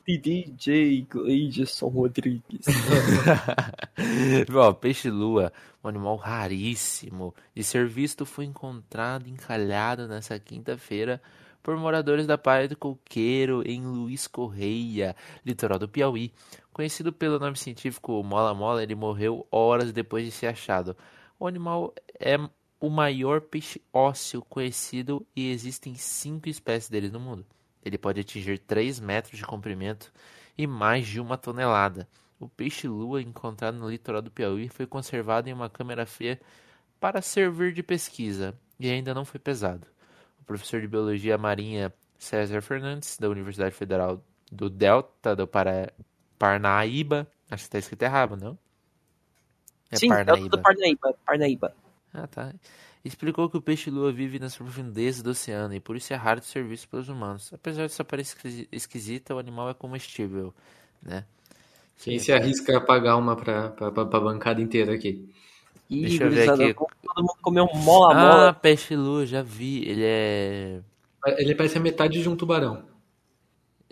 [0.05, 2.65] DJ Gleison Rodrigues.
[4.51, 5.51] Bom, peixe-lua,
[5.83, 11.19] um animal raríssimo de ser visto, foi encontrado encalhado nessa quinta-feira
[11.63, 15.15] por moradores da Praia do Coqueiro, em Luiz Correia,
[15.45, 16.31] litoral do Piauí.
[16.73, 20.95] Conhecido pelo nome científico Mola Mola, ele morreu horas depois de ser achado.
[21.39, 22.37] O animal é
[22.79, 27.45] o maior peixe ósseo conhecido e existem cinco espécies dele no mundo.
[27.83, 30.11] Ele pode atingir 3 metros de comprimento
[30.57, 32.07] e mais de uma tonelada.
[32.39, 36.39] O peixe-lua encontrado no litoral do Piauí foi conservado em uma câmera fria
[36.99, 39.85] para servir de pesquisa e ainda não foi pesado.
[40.39, 45.91] O professor de biologia marinha César Fernandes, da Universidade Federal do Delta do Para...
[46.41, 48.57] Parnaíba, acho que está escrito errado, não?
[49.91, 50.35] É Sim, Parnaíba.
[50.35, 51.15] Delta do Parnaíba.
[51.23, 51.75] Parnaíba.
[52.11, 52.51] Ah, tá
[53.03, 56.45] explicou que o peixe-lua vive nas profundezas do oceano e por isso é raro de
[56.45, 57.51] ser visto pelos humanos.
[57.53, 58.37] Apesar de sua aparência
[58.71, 60.53] esquisita, o animal é comestível,
[61.01, 61.25] né?
[61.97, 65.29] Quem se arrisca a pagar uma pra, pra, pra, pra bancada inteira aqui?
[65.89, 66.73] Ih, Deixa eu ver aqui.
[66.73, 68.49] Todo mundo comeu um mola mola.
[68.49, 69.83] Ah, peixe-lua, já vi.
[69.87, 70.81] Ele é...
[71.37, 72.83] Ele parece a metade de um tubarão.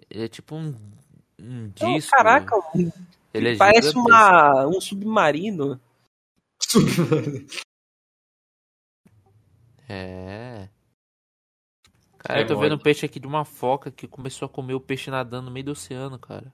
[0.09, 0.73] Ele é tipo um,
[1.39, 2.11] um disco.
[2.13, 2.55] Oh, caraca,
[3.33, 5.79] ele é parece uma, um submarino.
[6.61, 7.45] Submarino.
[9.91, 10.69] É.
[12.19, 14.75] Cara, é eu tô vendo um peixe aqui de uma foca que começou a comer
[14.75, 16.53] o peixe nadando no meio do oceano, cara.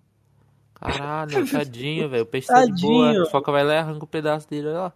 [0.73, 2.23] Caralho, tadinho, velho.
[2.23, 3.23] O peixe tá de boa.
[3.23, 4.93] A foca vai lá e arranca um pedaço dele, olha lá.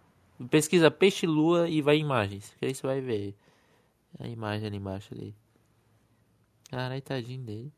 [0.48, 2.54] Pesquisa peixe lua e vai em imagens.
[2.58, 3.36] Que aí você vai ver
[4.18, 5.34] a imagem ali embaixo ali.
[6.70, 7.72] Caralho, tadinho dele.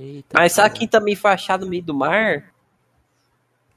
[0.00, 2.54] Eita, Mas sabe quem também foi achado no meio do mar?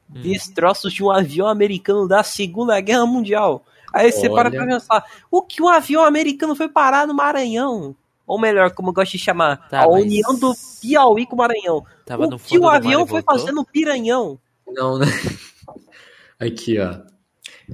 [0.10, 0.22] Hum.
[0.22, 3.66] Destroços de um avião americano da Segunda Guerra Mundial.
[3.92, 4.36] Aí você Olha.
[4.36, 7.94] para pra pensar, o que um avião americano foi parar no Maranhão?
[8.26, 10.02] Ou melhor, como eu gosto de chamar, tá, a mas...
[10.02, 11.86] união do Piauí com o Maranhão.
[12.06, 14.40] Tava o que o avião foi fazer no Piranhão?
[14.66, 15.08] Não, né?
[16.40, 17.00] Aqui, ó.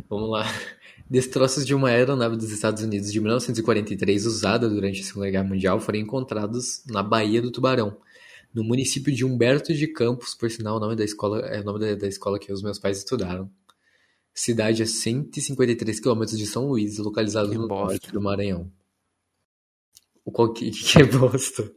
[0.10, 0.46] Vamos lá.
[1.08, 5.80] Destroços de uma aeronave dos Estados Unidos de 1943 usada durante a Segunda Guerra Mundial
[5.80, 7.98] foram encontrados na Baía do Tubarão,
[8.54, 11.80] no município de Humberto de Campos, por sinal o nome da escola é o nome
[11.80, 13.52] da, da escola que os meus pais estudaram
[14.34, 17.86] cidade a 153 quilômetros de São Luís, localizado que no bosta.
[17.86, 18.72] norte do Maranhão.
[20.24, 21.74] O qual que, que é bosta?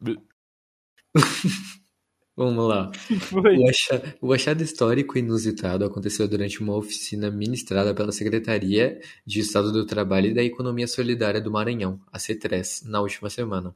[2.36, 2.90] Vamos lá.
[3.32, 9.70] O achado, o achado, histórico inusitado aconteceu durante uma oficina ministrada pela Secretaria de Estado
[9.70, 13.74] do Trabalho e da Economia Solidária do Maranhão, a CETRES, na última semana.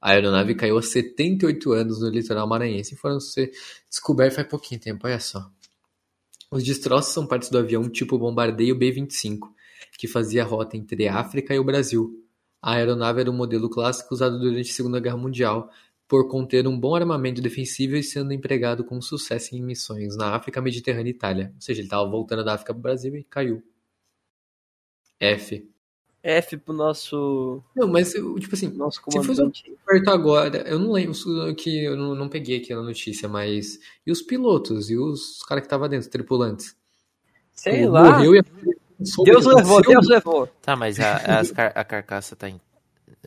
[0.00, 3.52] A aeronave caiu há 78 anos no litoral maranhense e foram ser
[3.88, 5.50] descobertos faz pouquinho tempo, olha só.
[6.50, 9.48] Os destroços são partes do avião tipo bombardeio B-25,
[9.98, 12.24] que fazia rota entre a África e o Brasil.
[12.62, 15.70] A aeronave era um modelo clássico usado durante a Segunda Guerra Mundial
[16.08, 20.60] por conter um bom armamento defensivo e sendo empregado com sucesso em missões na África,
[20.60, 21.52] Mediterrânea e Itália.
[21.54, 23.62] Ou seja, ele estava voltando da África para o Brasil e caiu.
[25.20, 25.70] F.
[26.22, 29.42] F pro nosso, Não, mas, tipo assim, nosso Se fosse
[29.86, 31.14] perto agora, eu não lembro
[31.56, 35.62] que eu não, não peguei aqui na notícia, mas e os pilotos e os caras
[35.62, 36.76] que estavam dentro, tripulantes?
[37.54, 38.12] Sei lá.
[38.12, 38.42] Morreu e
[39.24, 39.82] Deus levou.
[39.82, 40.46] Deus levou.
[40.62, 42.60] Tá, mas a, car- a carcaça tá em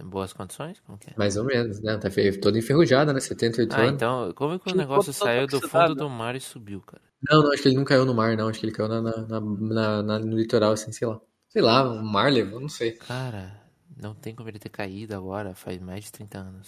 [0.03, 0.79] boas condições?
[0.85, 1.13] Como que é?
[1.17, 1.97] Mais ou menos, né?
[1.97, 2.09] Tá
[2.41, 3.19] toda enferrujada, né?
[3.19, 3.93] 78 Ah, anos.
[3.93, 7.01] então, como é que o negócio saiu do fundo do mar e subiu, cara?
[7.29, 8.49] Não, não, acho que ele não caiu no mar, não.
[8.49, 11.19] Acho que ele caiu na, na- na- na- no litoral, assim, sei lá.
[11.53, 12.93] Sei lá, o mar levou, não sei.
[12.93, 13.61] Cara,
[13.95, 16.67] não tem como ele ter caído agora, faz mais de 30 anos.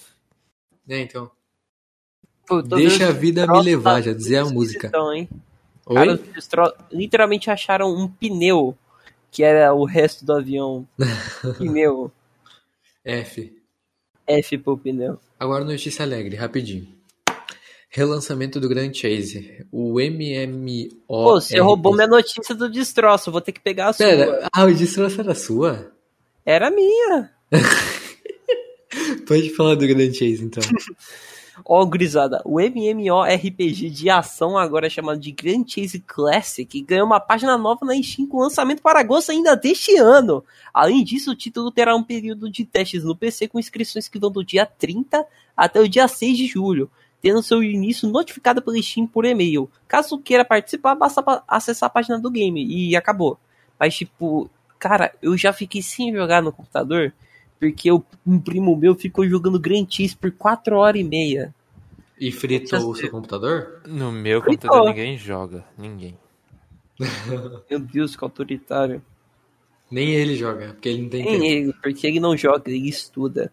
[0.88, 1.32] É, então.
[2.45, 4.88] Pô, Deixa a vida me destroços levar, já dizia a música.
[4.88, 5.28] Então, hein?
[5.88, 5.95] Oi?
[6.17, 8.78] Cara, destro- literalmente acharam um pneu,
[9.32, 10.88] que era o resto do avião.
[11.58, 12.12] pneu.
[13.04, 13.60] F.
[14.28, 15.19] F pro pneu.
[15.39, 16.88] Agora notícia alegre, rapidinho.
[17.96, 19.66] Relançamento do Grand Chase.
[19.72, 20.90] O MMO.
[21.08, 24.06] Pô, você roubou minha notícia do destroço, vou ter que pegar a sua.
[24.06, 25.94] Pera, ah, o destroço era sua?
[26.46, 27.32] Era minha.
[29.26, 30.62] Pode falar do Grand Chase, então.
[31.64, 37.22] Ó, gurizada, o MMORPG de ação agora é chamado de Grand Chase Classic ganhou uma
[37.22, 40.44] página nova na Steam com lançamento para agosto ainda deste ano.
[40.74, 44.30] Além disso, o título terá um período de testes no PC com inscrições que vão
[44.30, 46.92] do dia 30 até o dia 6 de julho,
[47.26, 49.68] tendo seu início notificado pela Steam por e-mail.
[49.88, 53.40] Caso queira participar, basta acessar a página do game e acabou.
[53.80, 57.12] Mas, tipo, cara, eu já fiquei sem jogar no computador
[57.60, 61.52] porque o- um primo meu ficou jogando Grand Chase por 4 horas e meia.
[62.20, 63.82] E fritou o seu computador?
[63.88, 64.52] No meu Então.
[64.52, 65.66] computador ninguém joga.
[65.76, 66.16] Ninguém.
[67.70, 69.02] Meu Deus, que autoritário.
[69.90, 71.44] Nem ele joga, porque ele não tem Nem tempo.
[71.46, 73.52] ele, porque ele não joga, ele estuda.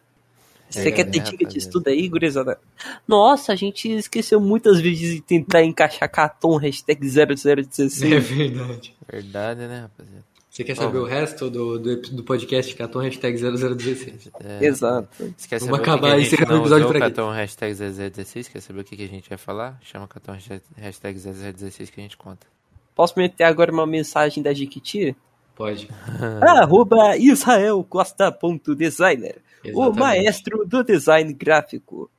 [0.72, 2.58] Você É, quer ter dica de estudo aí, gurizada?
[3.06, 8.02] Nossa, a gente esqueceu muitas vezes de tentar encaixar Caton hashtag 0016.
[8.12, 8.94] É verdade.
[9.10, 10.24] Verdade, né, rapaziada?
[10.50, 11.02] Você quer saber Oh.
[11.04, 14.30] o resto do, do, do podcast Caton hashtag 0016?
[14.44, 15.08] É, Exato.
[15.34, 16.98] Você quer Vamos acabar esse episódio por aqui.
[17.00, 19.78] cartão hashtag 16 Quer saber o que, que a gente vai falar?
[19.82, 22.46] Chama o cartão hashtag- hashtag 16 que a gente conta.
[22.94, 25.16] Posso meter agora uma mensagem da Jiquiti?
[25.54, 25.88] Pode.
[26.40, 29.36] Arroba israelcosta.designer.
[29.64, 29.98] O Exatamente.
[29.98, 32.10] maestro do design gráfico.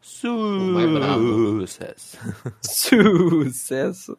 [0.00, 2.16] Sucesso.
[2.62, 4.16] Sucesso.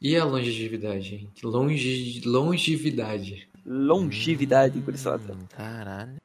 [0.00, 1.46] E a longevidade, gente?
[1.46, 3.48] Longe, longevidade.
[3.64, 5.32] Longevidade, gurizada.
[5.32, 6.16] Hum, Caralho.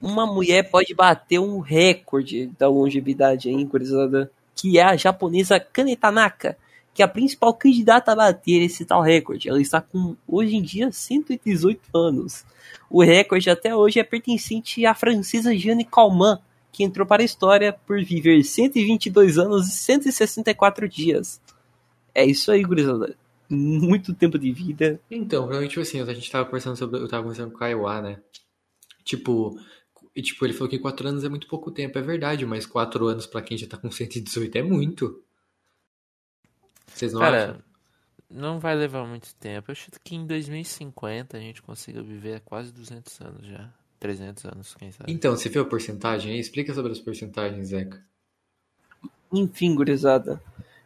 [0.00, 5.94] uma mulher pode bater um recorde da longevidade aí, gurizada, que é a japonesa Kane
[5.94, 6.56] Tanaka,
[6.96, 9.50] que a principal candidata a bater esse tal recorde.
[9.50, 12.42] Ela está com, hoje em dia, 118 anos.
[12.88, 16.40] O recorde até hoje é pertencente à francesa Jeanne Calment,
[16.72, 21.38] que entrou para a história por viver 122 anos e 164 dias.
[22.14, 23.14] É isso aí, gurizada.
[23.46, 24.98] Muito tempo de vida.
[25.10, 26.98] Então, provavelmente, tipo assim, a gente tava conversando sobre.
[26.98, 28.18] Eu tava conversando com o Kaiwa, né?
[29.04, 29.54] Tipo,
[30.14, 31.98] e, tipo, ele falou que 4 anos é muito pouco tempo.
[31.98, 35.22] É verdade, mas 4 anos pra quem já tá com 118 é muito.
[36.96, 37.56] Vocês não Cara, acham?
[38.30, 39.70] não vai levar muito tempo.
[39.70, 43.68] Eu chuto que em 2050 a gente consiga viver quase 200 anos já.
[44.00, 45.12] 300 anos, quem sabe.
[45.12, 46.40] Então, você viu a porcentagem aí?
[46.40, 48.02] Explica sobre as porcentagens, Zeca.
[49.32, 50.42] Enfim, gurizada.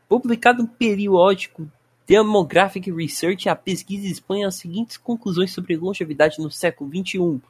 [0.08, 1.70] Publicado no periódico
[2.06, 7.40] Demographic Research, a pesquisa expõe as seguintes conclusões sobre longevidade no século XXI.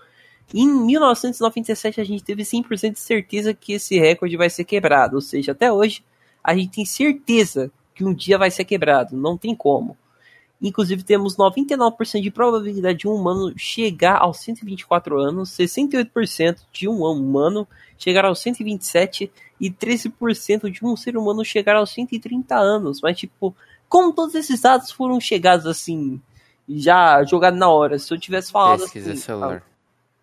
[0.53, 5.17] Em 1997, a gente teve 100% de certeza que esse recorde vai ser quebrado.
[5.17, 6.05] Ou seja, até hoje,
[6.45, 9.15] a gente tem certeza que um dia vai ser quebrado.
[9.15, 9.95] Não tem como.
[10.63, 17.03] Inclusive, temos 99% de probabilidade de um humano chegar aos 124 anos, 68% de um
[17.03, 23.03] humano chegar aos 127 e 13% de um ser humano chegar aos 130 anos.
[23.03, 23.55] Mas, tipo,
[23.87, 26.19] como todos esses dados foram chegados assim,
[26.67, 27.99] já jogados na hora?
[27.99, 29.63] Se eu tivesse falado Pesquisa assim, celular.
[29.67, 29.71] ah,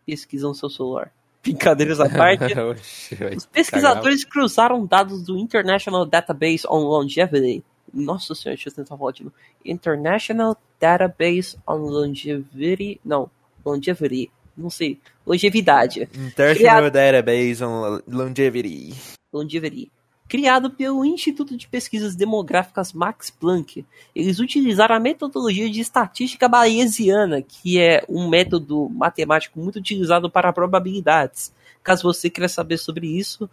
[0.03, 1.11] pesquisa no seu celular.
[1.43, 2.54] Brincadeiras à parte.
[3.36, 7.63] Os pesquisadores cruzaram dados do International Database on Longevity.
[7.93, 9.36] Nossa senhora, deixa eu tentar falar de novo.
[9.63, 13.00] International Database on Longevity.
[13.04, 13.30] Não,
[13.65, 14.30] Longevity.
[14.58, 15.00] Não sei.
[15.26, 16.10] Longevidade.
[16.13, 18.93] International Database on Longevity.
[19.32, 19.91] Longevity.
[20.27, 23.85] Criado pelo Instituto de Pesquisas Demográficas Max Planck.
[24.13, 30.51] Eles utilizaram a metodologia de estatística bayesiana, que é um método matemático muito utilizado para
[30.51, 31.53] probabilidades.
[31.81, 33.49] Caso você queira saber sobre isso,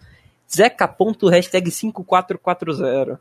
[0.52, 3.20] zeca.hashtag 5440.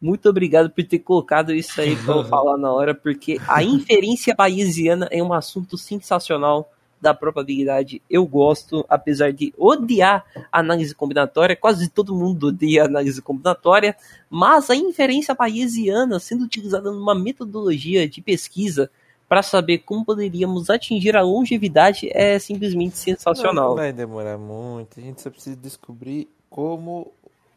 [0.00, 4.34] Muito obrigado por ter colocado isso aí para eu falar na hora, porque a inferência
[4.34, 6.72] bayesiana é um assunto sensacional.
[7.02, 13.96] Da probabilidade eu gosto, apesar de odiar análise combinatória, quase todo mundo odeia análise combinatória,
[14.30, 18.88] mas a inferência bayesiana sendo utilizada numa metodologia de pesquisa
[19.28, 23.70] para saber como poderíamos atingir a longevidade é simplesmente sensacional.
[23.70, 27.10] Não vai demorar muito, a gente só precisa descobrir como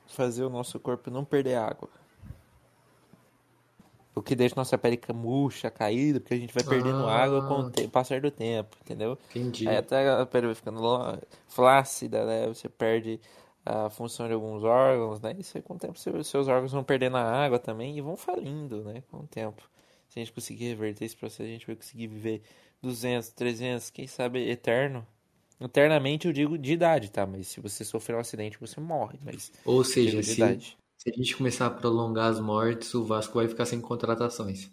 [0.07, 1.87] fazer o nosso corpo não perder água.
[4.15, 7.23] O que deixa nossa pele murcha, caída, porque a gente vai perdendo Ah.
[7.23, 9.17] água com o passar do tempo, entendeu?
[9.31, 9.67] Entendi.
[9.67, 12.47] Aí até a pele vai ficando lá flácida, né?
[12.47, 13.19] Você perde
[13.65, 15.35] a função de alguns órgãos, né?
[15.37, 18.83] Isso aí com o tempo seus, órgãos vão perdendo a água também e vão falindo,
[18.83, 19.03] né?
[19.11, 19.61] Com o tempo.
[20.07, 22.41] Se a gente conseguir reverter esse processo, a gente vai conseguir viver
[22.81, 25.05] 200, 300, quem sabe eterno.
[25.59, 27.25] Eternamente eu digo de idade, tá?
[27.25, 29.17] Mas se você sofrer um acidente, você morre.
[29.23, 30.77] Mas Ou seja, de se, idade.
[31.05, 34.71] Se a gente começar a prolongar as mortes, o Vasco vai ficar sem contratações.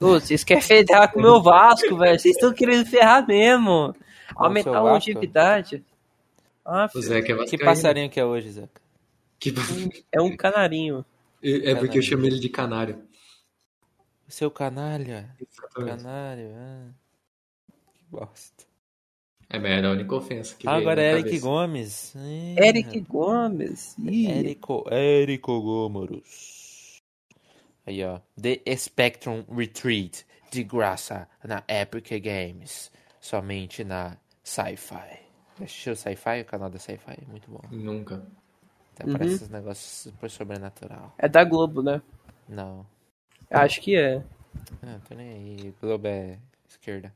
[0.00, 2.18] Ô, vocês querem ferrar com o meu Vasco, velho.
[2.18, 3.94] Vocês estão querendo ferrar mesmo.
[4.36, 5.84] O Aumentar a longevidade.
[6.64, 8.80] Ah, O que é Que passarinho que é hoje, Zeca?
[9.38, 9.54] Que...
[10.10, 11.04] é um canarinho.
[11.42, 13.00] É porque eu chamo ele de canário.
[14.26, 15.34] Seu canalha.
[15.40, 16.02] Exatamente.
[16.02, 16.50] Canário.
[16.56, 16.88] Ah.
[17.94, 18.69] Que bosta.
[19.52, 21.46] É, mas era a única ofensa que Ah, veio agora é Eric cabeça.
[21.46, 22.14] Gomes.
[22.14, 23.96] Ih, Eric Gomes.
[23.98, 27.02] Ih, Érico, Érico Gomoros.
[27.86, 28.20] Aí, ó.
[28.40, 30.24] The Spectrum Retreat.
[30.52, 32.90] De graça na Epic Games.
[33.20, 35.20] Somente na Sci-Fi.
[35.58, 36.40] Já assistiu Sci-Fi?
[36.40, 37.60] O canal da Sci-Fi é muito bom.
[37.70, 38.24] Nunca.
[38.94, 39.12] Até Uhum.
[39.12, 41.14] parece esses negócios super sobrenatural.
[41.18, 42.02] é da Globo, né?
[42.48, 42.84] Não.
[43.50, 44.22] Acho que é.
[44.82, 45.74] Não, tô nem aí.
[45.80, 47.12] Globo é esquerda.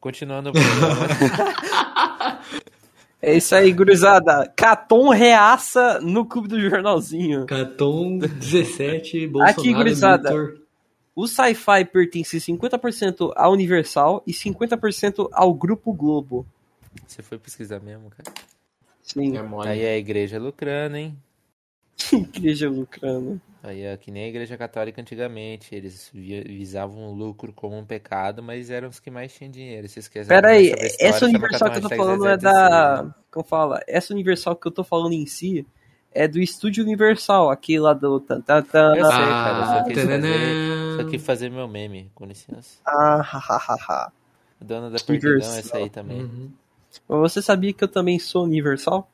[0.00, 1.06] Continuando o programa.
[3.22, 4.50] É isso aí, gurizada.
[4.56, 7.44] Caton reaça no clube do jornalzinho.
[7.44, 10.30] Caton 17, Bolsonaro, Aqui, gurizada.
[10.30, 10.60] Vitor.
[11.14, 16.46] O Sci-Fi pertence 50% à Universal e 50% ao Grupo Globo.
[17.06, 18.34] Você foi pesquisar mesmo, cara?
[19.02, 19.68] Sim, É.
[19.68, 21.14] Aí a igreja lucrando, hein?
[22.10, 23.38] igreja lucrando.
[23.62, 28.42] Aí é que nem a igreja católica antigamente, eles visavam o lucro como um pecado,
[28.42, 29.86] mas eram os que mais tinham dinheiro.
[29.86, 33.14] Se esquece Pera aí, essa Universal que eu tô falando é da...
[33.30, 33.82] Como fala?
[33.86, 35.66] Essa Universal que eu tô falando em si
[36.10, 38.18] é do Estúdio Universal, aqui lá do...
[38.20, 41.68] Tan, tan, tan, Eu sei, cara, eu Ah, só quis fazer, só quis fazer meu
[41.68, 42.78] meme, com licença.
[42.86, 44.12] Ah, ha, ha, ha.
[44.58, 45.58] Dona da perdidão, Universal.
[45.58, 46.22] essa aí também.
[46.22, 46.50] Uhum.
[47.08, 49.06] Mas Você sabia que eu também sou Universal?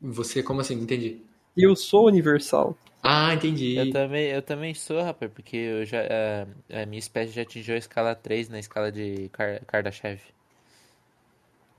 [0.00, 0.74] Você, como assim?
[0.74, 1.22] Entendi.
[1.56, 2.76] Eu sou Universal.
[3.02, 3.76] Ah, entendi.
[3.78, 7.74] Eu também, eu também sou, rapaz, porque eu já, a, a minha espécie já atingiu
[7.74, 10.20] a escala 3 na escala de Kar Kardashev.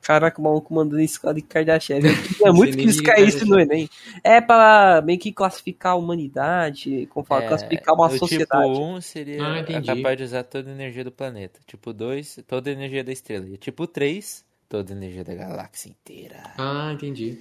[0.02, 2.00] Caraca, o maluco mandando escala de Kardashian.
[2.44, 3.88] É muito que isso caísse no Enem.
[4.24, 8.74] É pra meio que classificar a humanidade, como fala, É, classificar uma o sociedade.
[8.74, 9.88] Tipo 1 seria Ah, entendi.
[9.96, 11.60] capaz de usar toda a energia do planeta.
[11.68, 13.46] Tipo 2, toda a energia da estrela.
[13.48, 16.42] E tipo 3, toda a energia da galáxia inteira.
[16.58, 17.38] Ah, entendi.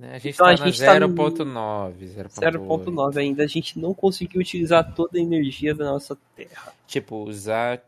[0.00, 0.14] Né?
[0.14, 2.84] A gente Então, tá a na gente tá no 0.9, 0.8.
[2.84, 6.72] 0.9 ainda, a gente não conseguiu utilizar toda a energia da nossa Terra.
[6.86, 7.82] Tipo, usar de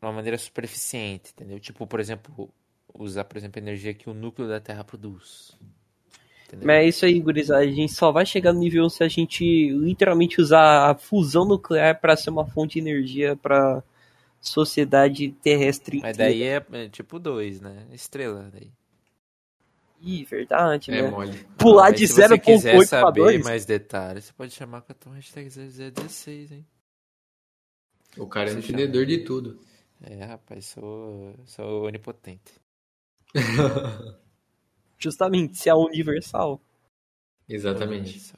[0.00, 1.58] uma maneira super eficiente, entendeu?
[1.58, 2.48] Tipo, por exemplo,
[2.94, 5.56] usar, por exemplo, a energia que o núcleo da Terra produz.
[6.46, 6.64] Entendeu?
[6.64, 7.60] Mas é isso aí, gurizada.
[7.60, 11.44] A gente só vai chegar no nível 1 se a gente literalmente usar a fusão
[11.44, 13.82] nuclear para ser uma fonte de energia para
[14.40, 16.30] sociedade terrestre Mas inteira.
[16.32, 17.84] daí é, é tipo 2, né?
[17.92, 18.70] Estrela daí.
[20.00, 21.10] Ih, verdade, É né?
[21.10, 21.44] mole.
[21.58, 23.44] Pular de se você quiser 0.8 para saber 2.
[23.44, 26.66] mais detalhes, você pode chamar Caton hashtag 016, hein?
[28.16, 29.60] O cara é Você entendedor de tudo.
[30.00, 32.52] É, rapaz, sou, sou onipotente.
[34.98, 36.60] Justamente, se é universal.
[37.48, 38.18] Exatamente.
[38.20, 38.36] Só.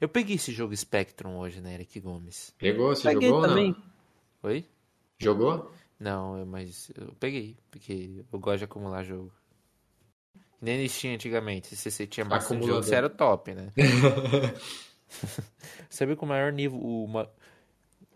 [0.00, 2.52] Eu peguei esse jogo Spectrum hoje, né, Eric Gomes?
[2.58, 2.94] Pegou?
[2.94, 3.70] Você Peguei jogou ou também.
[3.72, 3.82] não?
[4.50, 4.64] Oi?
[5.18, 5.70] Jogou?
[5.98, 9.32] Não, eu- mas eu peguei, porque eu gosto de acumular jogo.
[10.60, 11.74] Nem eles tinham antigamente.
[11.76, 13.72] Se você tinha bastante jogo, você era o top, né?
[15.88, 16.78] Sabe com o maior nível.
[16.78, 17.28] o ma-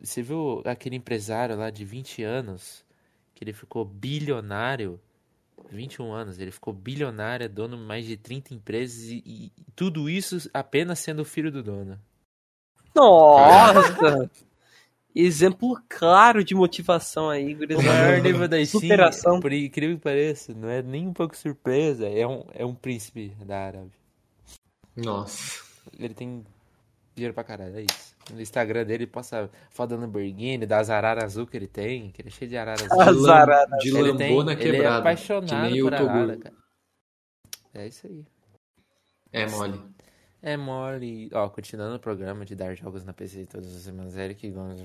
[0.02, 2.84] Você viu aquele empresário lá de 20 anos
[3.34, 5.00] que ele ficou bilionário?
[5.70, 10.10] 21 anos, ele ficou bilionário, é dono de mais de 30 empresas e, e tudo
[10.10, 11.98] isso apenas sendo filho do dono.
[12.94, 14.30] Nossa!
[15.14, 19.40] Exemplo claro de motivação aí, O maior nível da Superação.
[19.40, 23.28] por incrível que pareça, não é nem um pouco surpresa, é um, é um príncipe
[23.44, 23.92] da Arábia.
[24.96, 25.62] Nossa.
[25.98, 26.44] Ele tem
[27.14, 28.12] dinheiro pra caralho, é isso.
[28.32, 32.22] No Instagram dele, ele posta foto da Lamborghini, das araras azul que ele tem, que
[32.22, 33.00] ele é cheio de arara azul.
[33.00, 33.78] As De lam- araras.
[33.82, 34.94] De Ele, tem, lambona ele é quebrada.
[34.94, 36.54] que apaixonado nem por arara, cara.
[37.74, 38.24] É isso aí.
[39.32, 39.80] É mole.
[40.42, 41.30] É mole.
[41.32, 44.80] Ó, continuando o programa de dar jogos na PC todas as semanas, Eric Gomes,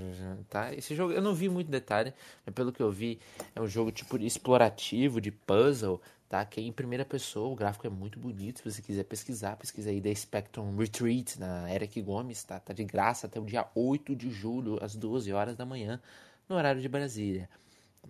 [0.48, 0.72] tá?
[0.72, 2.14] Esse jogo, eu não vi muito detalhe,
[2.46, 3.20] mas pelo que eu vi,
[3.56, 6.00] é um jogo tipo explorativo, de puzzle,
[6.30, 6.46] tá?
[6.46, 8.60] Que é em primeira pessoa, o gráfico é muito bonito.
[8.60, 12.60] Se você quiser pesquisar, pesquisa aí The Spectrum Retreat na Eric Gomes, tá?
[12.60, 16.00] Tá de graça até o dia 8 de julho, às 12 horas da manhã,
[16.48, 17.50] no horário de Brasília,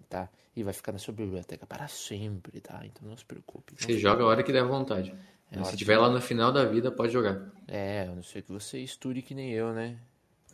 [0.10, 0.28] tá?
[0.54, 2.82] E vai ficar na sua biblioteca para sempre, tá?
[2.84, 3.72] Então não se preocupe.
[3.72, 5.16] Não Você se joga a hora que der vontade.
[5.52, 7.40] É Se tiver lá no final da vida, pode jogar.
[7.68, 9.98] É, a não ser que você estude que nem eu, né?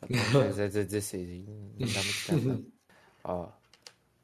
[0.07, 1.45] 14, 16, aí
[1.79, 2.47] não dá muito tempo.
[2.47, 2.65] não.
[3.23, 3.49] Ó,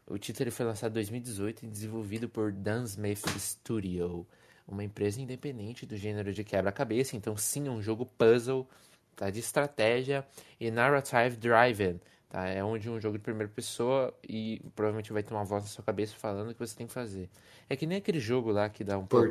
[0.08, 4.28] o título foi lançado em 2018 e desenvolvido por Dan Smith Studio,
[4.68, 7.16] uma empresa independente do gênero de quebra-cabeça.
[7.16, 8.68] Então, sim, é um jogo puzzle,
[9.16, 9.30] tá?
[9.30, 10.26] De estratégia
[10.60, 12.48] e narrative driven, tá?
[12.48, 15.84] É onde um jogo de primeira pessoa e provavelmente vai ter uma voz na sua
[15.84, 17.30] cabeça falando o que você tem que fazer.
[17.70, 19.26] É que nem aquele jogo lá que dá um pouco...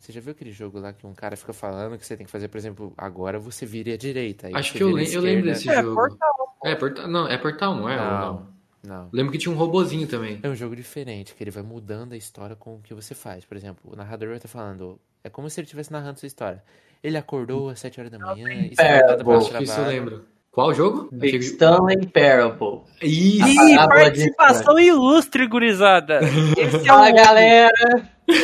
[0.00, 2.32] Você já viu aquele jogo lá que um cara fica falando que você tem que
[2.32, 4.46] fazer, por exemplo, agora você vira à direita.
[4.46, 5.94] aí Acho que eu, lem- eu lembro desse É, jogo.
[5.94, 6.56] Portal.
[6.64, 7.06] É, portal.
[7.06, 7.96] Não, é portal, não é?
[7.96, 8.46] Não, não?
[8.82, 9.08] não.
[9.12, 10.40] Lembro que tinha um robozinho também.
[10.42, 13.44] É um jogo diferente, que ele vai mudando a história com o que você faz.
[13.44, 14.98] Por exemplo, o narrador vai estar falando.
[15.22, 16.62] É como se ele estivesse narrando sua história.
[17.04, 19.04] Ele acordou às 7 horas da manhã e saiu Parable.
[19.12, 19.96] andando para o Acho que isso eu trabalho.
[19.98, 20.24] lembro.
[20.50, 21.08] Qual jogo?
[21.12, 22.80] Big Stanley Parable.
[23.02, 23.38] Ih,
[23.76, 26.20] participação ilustre, gurizada.
[26.58, 27.70] Esse é Fala galera,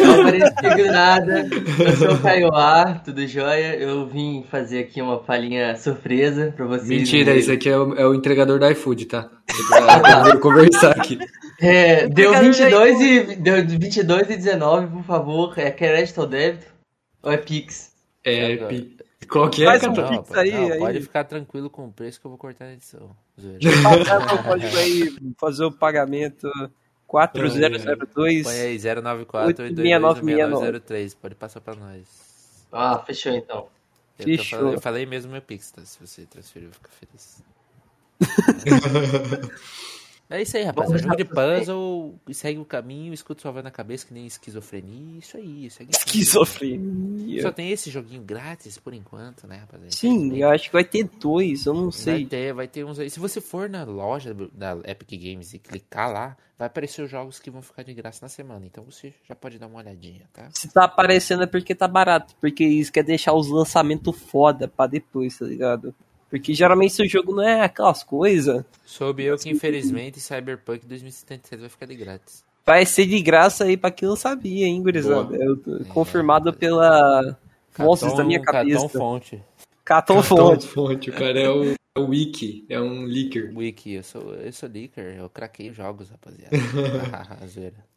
[0.05, 1.49] não apareci nada.
[1.84, 3.76] Eu sou o Kaiowá, tudo jóia?
[3.76, 6.89] Eu vim fazer aqui uma palhinha surpresa pra vocês.
[6.89, 9.28] Mentira, isso aqui é o, é o entregador do iFood, tá?
[10.18, 11.18] Eu vou conversar aqui.
[11.61, 15.55] É, deu Cara, 22 e deu 22 e 19, por favor.
[15.59, 16.66] É crédito ou débito?
[17.22, 17.93] Ou é Pix?
[18.24, 18.97] É, pi-
[19.30, 19.93] qual que é, Faz um?
[19.93, 20.78] Não, Pix pode, aí, não, aí.
[20.78, 23.11] pode ficar tranquilo com o preço que eu vou cortar na edição.
[23.41, 23.59] Zoeira.
[23.82, 26.49] Passar o código aí, fazer o pagamento
[27.07, 28.43] 4002.
[28.45, 30.67] Põe aí 094 Oito, meia nove, meia nove.
[30.67, 31.15] 6903.
[31.15, 32.67] Pode passar pra nós.
[32.73, 33.69] Ah, fechou então.
[34.19, 34.59] Eu, Fechou.
[34.59, 35.83] falando- eu falei mesmo meu Pix, tá?
[35.85, 37.43] Se você transferiu, eu ficar feliz.
[40.29, 40.87] É isso aí, rapaz.
[40.87, 44.27] É Vamos jogo de puzzle, segue o caminho, escuta sua voz na cabeça, que nem
[44.27, 45.18] esquizofrenia.
[45.20, 45.91] Isso aí, segue.
[45.93, 47.43] Esquizofrenia.
[47.43, 49.93] Só tem esse joguinho grátis por enquanto, né, rapaziada?
[49.95, 52.27] Sim, eu acho que vai ter dois, eu não Vai sei.
[52.27, 53.09] ter, vai ter uns aí.
[53.09, 57.39] Se você for na loja da Epic Games e clicar lá, vai aparecer os jogos
[57.39, 58.66] que vão ficar de graça na semana.
[58.66, 60.49] Então você já pode dar uma olhadinha, tá?
[60.53, 64.87] Se tá aparecendo é porque tá barato, porque isso quer deixar os lançamentos foda pra
[64.89, 65.95] depois, tá ligado?
[66.29, 68.64] Porque geralmente seu jogo não é aquelas coisas.
[68.85, 72.45] Soube eu que infelizmente Cyberpunk 2077 vai ficar de grátis.
[72.64, 75.37] Vai ser de graça aí pra quem não sabia, hein, gurizada?
[75.37, 75.85] É.
[75.85, 77.39] confirmado pela
[77.77, 78.89] vozes da minha cabeça.
[78.89, 79.41] fonte.
[79.85, 80.66] Caton Fonte.
[80.66, 83.57] fonte, o cara é o, é o Wiki, é um leaker.
[83.57, 86.57] Wiki, eu sou, eu sou leaker, eu craquei os jogos, rapaziada.
[87.47, 87.95] Zoeira.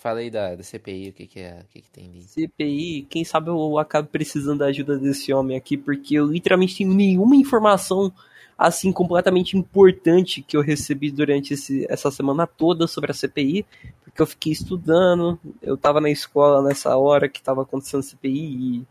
[0.00, 2.22] Fala aí da, da CPI, o que que é, o que que tem de...
[2.22, 6.94] CPI, quem sabe eu acabo precisando da ajuda desse homem aqui, porque eu literalmente tenho
[6.94, 8.10] nenhuma informação
[8.56, 13.66] assim completamente importante que eu recebi durante esse- essa semana toda sobre a CPI,
[14.02, 18.78] porque eu fiquei estudando, eu tava na escola nessa hora que tava acontecendo a CPI
[18.80, 18.86] e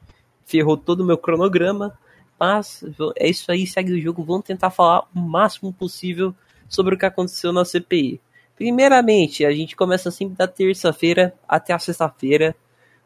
[0.45, 1.97] ferrou todo o meu cronograma,
[2.39, 2.83] mas
[3.17, 6.35] é isso aí, segue o jogo, vamos tentar falar o máximo possível
[6.67, 8.21] sobre o que aconteceu na CPI.
[8.59, 12.53] Primeiramente, a gente começa sempre da terça-feira até a sexta-feira,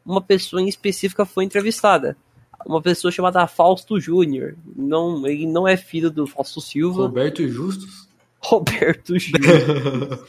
[0.04, 2.18] uma pessoa em específica foi entrevistada.
[2.66, 4.56] Uma pessoa chamada Fausto Júnior.
[4.76, 7.04] Não, ele não é filho do Fausto Silva.
[7.04, 8.10] Roberto Justus?
[8.41, 10.26] Roberto Júnior.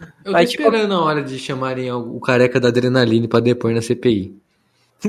[0.00, 3.72] Eu tô Mas, tipo- esperando a hora de chamarem o careca da adrenaline pra depor
[3.74, 4.34] na CPI.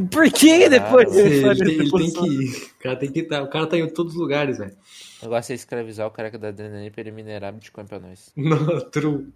[0.11, 2.49] Por que depois Ah, Ele, faz ele tem que ir.
[2.49, 4.75] O cara, tem que tá, o cara tá em todos os lugares, velho.
[5.21, 8.31] O negócio é escravizar o careca da adrenalina pra ele minerar Bitcoin pra nós.
[8.35, 9.27] No, True.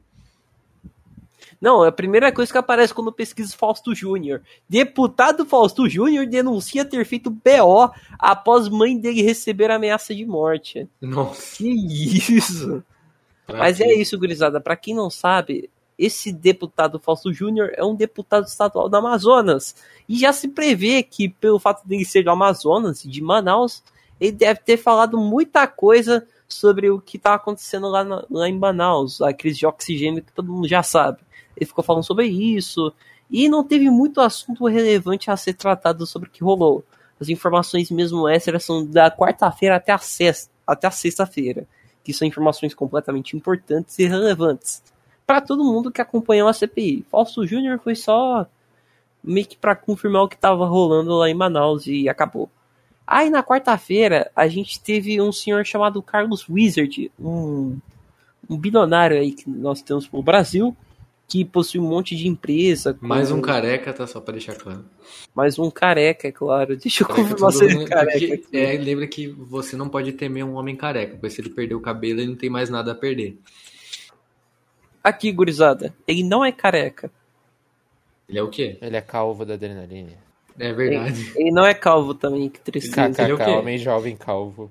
[1.59, 4.41] Não, a primeira coisa que aparece quando eu pesquiso Fausto Júnior.
[4.67, 10.87] Deputado Fausto Júnior denuncia ter feito BO após mãe dele receber ameaça de morte.
[11.01, 11.57] Nossa.
[11.57, 11.67] Que
[12.35, 12.83] isso?
[13.47, 14.61] Mas é isso, gurizada.
[14.61, 15.69] Pra quem não sabe,
[15.99, 19.75] esse deputado Fausto Júnior é um deputado estadual do Amazonas.
[20.07, 23.83] E já se prevê que, pelo fato dele ser do Amazonas de Manaus,
[24.19, 28.57] ele deve ter falado muita coisa sobre o que está acontecendo lá, na- lá em
[28.57, 31.19] Manaus, a crise de oxigênio que todo mundo já sabe.
[31.55, 32.93] Ele ficou falando sobre isso.
[33.29, 36.83] E não teve muito assunto relevante a ser tratado sobre o que rolou.
[37.19, 41.67] As informações mesmo extras são da quarta-feira até a sexta, até a sexta-feira
[42.03, 44.81] que são informações completamente importantes e relevantes
[45.29, 47.05] para todo mundo que acompanhou a CPI.
[47.11, 48.47] Fausto Júnior foi só
[49.23, 52.49] meio que para confirmar o que estava rolando lá em Manaus e acabou.
[53.05, 57.77] Aí na quarta-feira a gente teve um senhor chamado Carlos Wizard, um,
[58.49, 60.75] um bilionário aí que nós temos no Brasil,
[61.27, 62.95] que possui um monte de empresa.
[62.95, 64.07] com- Mais um careca, tá?
[64.07, 64.83] Só pra deixar claro.
[65.35, 66.75] Mais um careca, é claro.
[66.75, 68.33] Deixa eu Careca, confirmar se ele é careca.
[68.33, 68.47] aqui.
[68.57, 71.81] é, lembra que você não pode temer um homem careca, porque se ele perder o
[71.81, 73.37] cabelo, ele não tem mais nada a perder.
[75.03, 75.93] Aqui, gurizada.
[76.07, 77.11] Ele não é careca.
[78.27, 78.77] Ele é o quê?
[78.81, 80.11] Ele é calvo da adrenalina.
[80.57, 81.31] É verdade.
[81.35, 83.23] Ele não é calvo também, que tristeza.
[83.23, 83.57] Ele é o KKK, quê?
[83.57, 84.69] homem jovem calvo.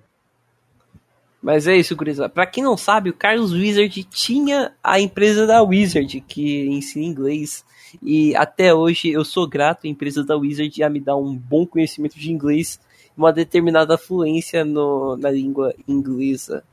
[1.40, 2.28] Mas é isso, gurizada.
[2.28, 7.64] Pra quem não sabe, o Carlos Wizard tinha a empresa da Wizard, que ensina inglês.
[8.02, 11.66] E até hoje eu sou grato à empresa da Wizard a me dar um bom
[11.66, 12.80] conhecimento de inglês
[13.16, 16.64] e uma determinada fluência no, na língua inglesa.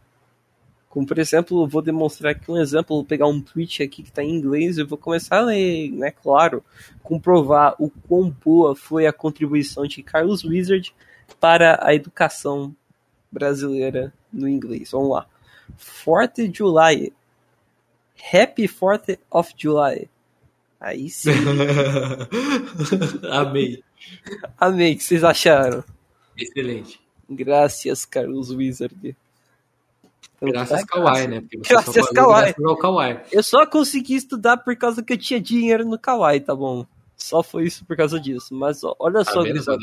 [0.95, 4.23] Como, por exemplo, vou demonstrar aqui um exemplo, vou pegar um tweet aqui que está
[4.23, 6.63] em inglês, eu vou começar a ler, né, claro,
[7.03, 10.95] comprovar o quão boa foi a contribuição de Carlos Wizard
[11.37, 12.73] para a educação
[13.29, 14.91] brasileira no inglês.
[14.91, 15.27] Vamos lá.
[15.77, 17.11] 4th July.
[18.31, 20.09] Happy 4th of July.
[20.79, 21.31] Aí sim.
[23.29, 23.83] Amei.
[24.57, 24.93] Amei.
[24.93, 25.83] O que vocês acharam?
[26.37, 27.01] Excelente.
[27.29, 29.13] Graças, Carlos Wizard.
[30.41, 31.41] Graças tá, Kawhi, né?
[31.41, 32.53] Porque você Graças Kawhi.
[32.63, 33.19] Ao Kawhi.
[33.31, 36.85] Eu só consegui estudar por causa que eu tinha dinheiro no Kawaii, tá bom?
[37.15, 38.53] Só foi isso por causa disso.
[38.53, 39.75] Mas ó, olha Tá só, a.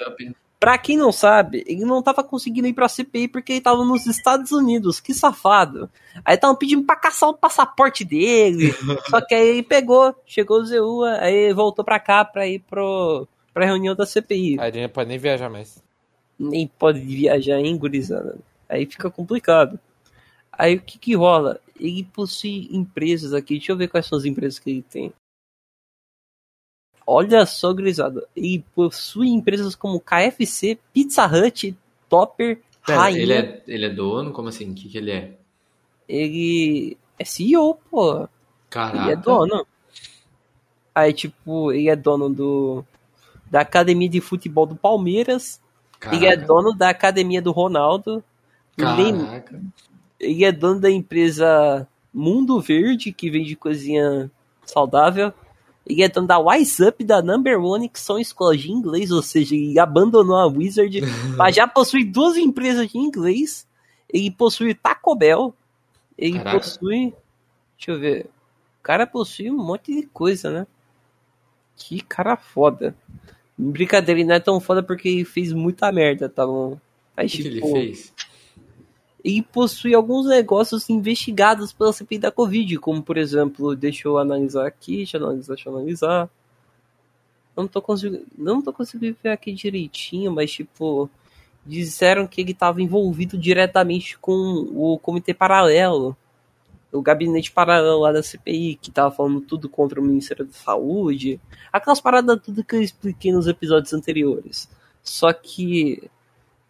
[0.60, 4.06] Pra quem não sabe, ele não tava conseguindo ir pra CPI porque ele tava nos
[4.06, 5.00] Estados Unidos.
[5.00, 5.90] Que safado.
[6.24, 8.72] Aí estavam pedindo pra caçar o passaporte dele.
[9.10, 13.26] só que aí ele pegou, chegou o Zeua, aí voltou pra cá pra ir pro,
[13.52, 14.60] pra reunião da CPI.
[14.60, 15.82] Aí ele não pode nem viajar mais.
[16.38, 18.36] Nem pode viajar em gurizada.
[18.68, 19.80] Aí fica complicado.
[20.52, 21.60] Aí o que que rola?
[21.78, 23.54] Ele possui empresas aqui.
[23.56, 25.12] Deixa eu ver quais são as empresas que ele tem.
[27.06, 28.26] Olha só, gurizada.
[28.36, 31.76] Ele possui empresas como KFC, Pizza Hut,
[32.08, 33.18] Topper, Pera, Rainha.
[33.18, 34.32] ele, é, ele é dono?
[34.32, 34.70] Como assim?
[34.70, 35.38] O que, que ele é?
[36.08, 38.28] Ele é CEO, pô.
[38.70, 39.04] Caraca.
[39.04, 39.66] Ele é dono.
[40.94, 42.84] Aí, tipo, ele é dono do
[43.50, 45.60] da academia de futebol do Palmeiras.
[46.10, 46.46] Ele é Caraca.
[46.46, 48.24] dono da academia do Ronaldo.
[48.76, 49.60] Caraca.
[50.22, 54.30] Ele é dono da empresa Mundo Verde, que vende coisinha
[54.64, 55.32] saudável.
[55.84, 59.20] Ele é dono da Wise Up, da Number One, que são escolas de inglês, ou
[59.20, 61.00] seja, ele abandonou a Wizard,
[61.36, 63.66] mas já possui duas empresas de inglês.
[64.08, 65.52] Ele possui Taco Bell.
[66.16, 66.58] Ele Caraca.
[66.58, 67.12] possui.
[67.76, 68.26] Deixa eu ver.
[68.78, 70.66] O cara possui um monte de coisa, né?
[71.76, 72.94] Que cara foda.
[73.58, 76.78] Brincadeira, ele não é tão foda porque ele fez muita merda, tá bom?
[77.16, 78.12] Aí, O que, que ele tipo, fez?
[79.24, 84.66] E possui alguns negócios investigados pela CPI da Covid, como por exemplo, deixa eu analisar
[84.66, 86.30] aqui, deixa eu analisar, deixa eu analisar.
[87.56, 91.08] Não tô conseguindo, não tô conseguindo ver aqui direitinho, mas tipo,
[91.64, 94.32] disseram que ele estava envolvido diretamente com
[94.74, 96.16] o comitê paralelo,
[96.90, 101.40] o gabinete paralelo lá da CPI, que tava falando tudo contra o Ministério da Saúde,
[101.72, 104.68] aquelas paradas tudo que eu expliquei nos episódios anteriores.
[105.02, 106.10] Só que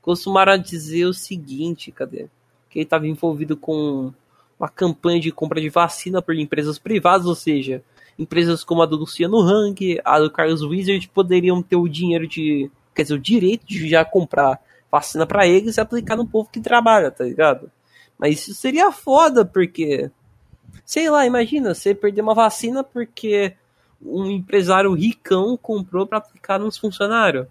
[0.03, 2.29] costumaram dizer o seguinte, cadê?
[2.73, 4.13] Que ele estava envolvido com
[4.59, 7.83] uma campanha de compra de vacina por empresas privadas, ou seja,
[8.19, 12.71] empresas como a do Luciano Hang, a do Carlos Wizard poderiam ter o dinheiro de,
[12.95, 14.59] quer dizer, o direito de já comprar
[14.91, 17.71] vacina para eles e aplicar no povo que trabalha, tá ligado?
[18.19, 20.11] Mas isso seria foda, porque
[20.85, 23.55] sei lá, imagina você perder uma vacina porque
[24.01, 27.47] um empresário ricão comprou para aplicar nos funcionários.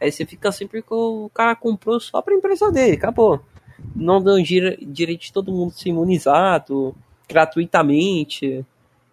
[0.00, 3.40] Aí você fica sempre com o cara comprou só pra empresa dele, acabou.
[3.94, 6.94] Não dão dire- direito de todo mundo ser imunizado
[7.28, 8.64] gratuitamente.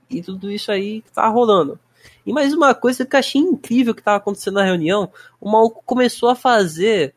[0.09, 1.79] E tudo isso aí tá rolando.
[2.25, 5.83] E mais uma coisa que eu achei incrível que tava acontecendo na reunião, o maluco
[5.85, 7.13] começou a fazer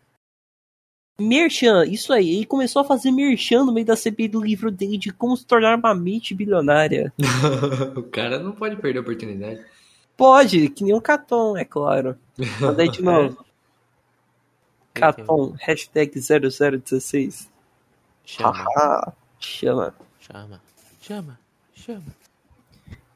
[1.20, 4.98] merchan, isso aí, ele começou a fazer merchan no meio da CPI do livro dele
[4.98, 7.12] de como se tornar uma mente bilionária.
[7.96, 9.60] o cara não pode perder a oportunidade.
[10.16, 12.16] Pode, que nem um Caton, é claro.
[12.60, 13.44] Manda aí de novo.
[14.94, 17.50] Caton, hashtag 0016.
[18.24, 19.94] Chama, Ah, chama.
[20.20, 20.60] chama,
[21.00, 21.38] chama,
[21.74, 22.02] chama.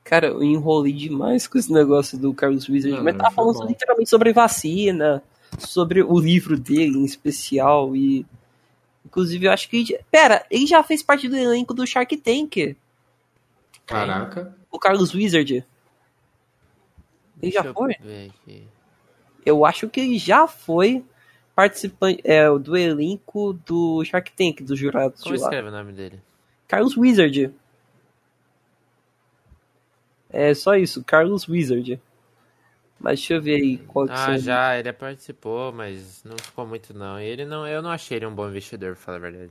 [0.03, 3.67] Cara, eu enrolei demais com esse negócio do Carlos Wizard, Não, mas tá falando bom.
[3.67, 5.23] literalmente sobre vacina,
[5.59, 8.25] sobre o livro dele em especial e.
[9.05, 9.99] Inclusive, eu acho que.
[10.11, 12.77] Pera, ele já fez parte do elenco do Shark Tank.
[13.85, 14.57] Caraca.
[14.71, 15.55] O Carlos Wizard.
[15.55, 15.65] Ele
[17.37, 17.95] Deixa já eu foi?
[18.01, 18.67] ver aqui.
[19.45, 21.05] Eu acho que ele já foi
[21.57, 25.47] participante é, do elenco do Shark Tank, dos jurados Como de lá.
[25.47, 26.21] escreve o nome dele?
[26.69, 27.53] Carlos Wizard.
[30.31, 32.01] É só isso, Carlos Wizard.
[32.99, 36.93] Mas deixa eu ver aí qual que Ah, já, ele participou, mas não ficou muito
[36.95, 37.21] não.
[37.21, 39.51] E ele não, eu não achei ele um bom investidor, pra falar a verdade.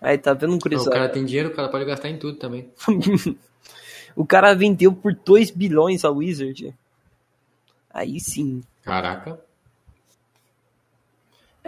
[0.00, 0.90] Aí tá vendo, O gurizada?
[0.90, 2.70] cara tem dinheiro, o cara pode gastar em tudo também.
[4.16, 6.74] O cara vendeu por 2 bilhões a Wizard.
[7.92, 8.62] Aí sim.
[8.82, 9.38] Caraca.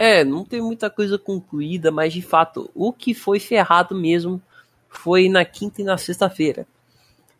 [0.01, 4.41] É, não tem muita coisa concluída, mas de fato, o que foi ferrado mesmo
[4.87, 6.65] foi na quinta e na sexta-feira.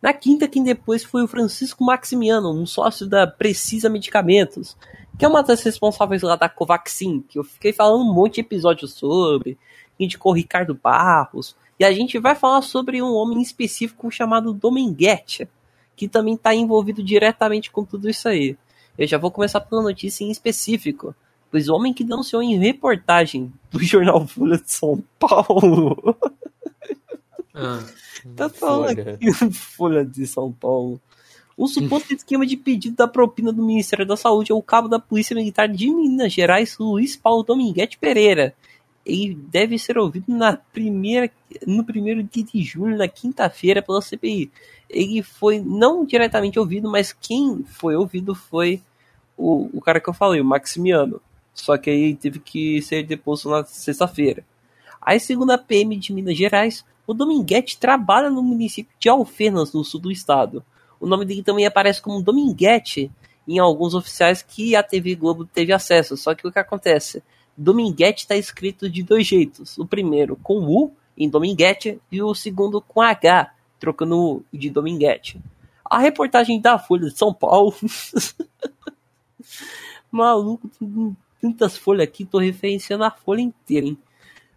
[0.02, 4.76] Na quinta, quem depois foi o Francisco Maximiano, um sócio da Precisa Medicamentos,
[5.18, 8.40] que é uma das responsáveis lá da Covaxin, que eu fiquei falando um monte de
[8.42, 9.56] episódios sobre,
[9.98, 15.48] indicou Ricardo Barros, e a gente vai falar sobre um homem específico chamado Dominguete,
[15.96, 18.54] que também está envolvido diretamente com tudo isso aí.
[18.98, 21.14] Eu já vou começar pela notícia em específico,
[21.50, 26.16] pois o homem que denunciou em reportagem do jornal Folha de São Paulo.
[27.54, 27.82] Ah,
[28.36, 29.14] tá falando Folha.
[29.14, 31.00] aqui Folha de São Paulo.
[31.58, 35.36] Um suposto esquema de pedido da propina do Ministério da Saúde ao cabo da Polícia
[35.36, 38.54] Militar de Minas Gerais, Luiz Paulo Dominguete Pereira.
[39.04, 41.30] Ele deve ser ouvido na primeira,
[41.66, 44.50] no primeiro dia de julho, na quinta-feira, pela CPI.
[44.88, 48.80] Ele foi não diretamente ouvido, mas quem foi ouvido foi
[49.36, 51.20] o, o cara que eu falei, o Maximiano.
[51.54, 54.44] Só que aí teve que ser deposto na sexta-feira.
[55.00, 59.82] Aí, segundo a PM de Minas Gerais, o Dominguete trabalha no município de Alfenas, no
[59.82, 60.64] sul do estado.
[61.00, 63.10] O nome dele também aparece como Dominguete
[63.48, 66.16] em alguns oficiais que a TV Globo teve acesso.
[66.16, 67.22] Só que o que acontece?
[67.56, 69.76] Dominguete está escrito de dois jeitos.
[69.78, 75.40] O primeiro com U, em Dominguete, e o segundo com H, trocando o de Dominguete.
[75.84, 77.74] A reportagem da Folha de São Paulo.
[80.12, 80.70] Maluco,
[81.40, 83.98] tantas folhas aqui, tô referenciando a folha inteira, hein?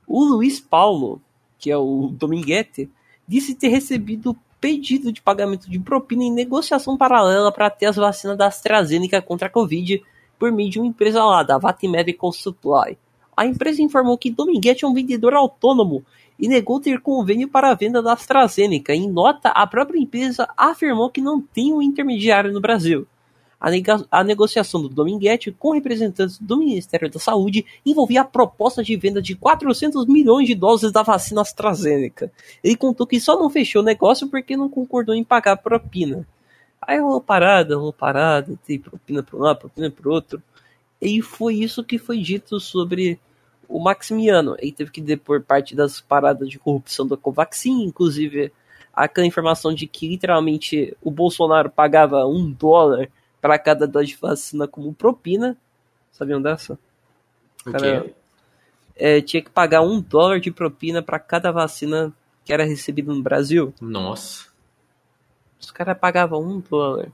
[0.08, 1.22] O Luiz Paulo,
[1.58, 2.90] que é o Dominguete,
[3.28, 8.38] disse ter recebido pedido de pagamento de propina em negociação paralela para ter as vacinas
[8.38, 10.02] da AstraZeneca contra a Covid
[10.40, 12.98] por meio de uma empresa lá, da Medical Supply.
[13.36, 16.06] A empresa informou que Dominguete é um vendedor autônomo
[16.40, 18.94] e negou ter convênio para a venda da AstraZeneca.
[18.94, 23.08] Em nota, a própria empresa afirmou que não tem um intermediário no Brasil.
[23.64, 28.84] A, nega- a negociação do Dominguete com representantes do Ministério da Saúde envolvia a proposta
[28.84, 32.30] de venda de 400 milhões de doses da vacina AstraZeneca.
[32.62, 36.28] Ele contou que só não fechou o negócio porque não concordou em pagar propina.
[36.82, 40.44] Aí rolou parada, rolou parada, tem propina para um lado, propina para outro.
[41.02, 43.18] E foi isso que foi dito sobre
[43.70, 44.58] o Maximiano.
[44.60, 48.52] Ele teve que depor parte das paradas de corrupção da Covaxin, inclusive
[48.94, 53.10] aquela informação de que literalmente o Bolsonaro pagava um dólar
[53.44, 55.58] para cada dose de vacina como propina.
[56.14, 56.80] Sabiam dessa?
[57.66, 58.14] Cara, quê?
[58.96, 62.14] É, tinha que pagar um dólar de propina para cada vacina
[62.46, 63.74] que era recebida no Brasil.
[63.82, 64.48] Nossa.
[65.60, 67.12] Os caras pagavam um dólar.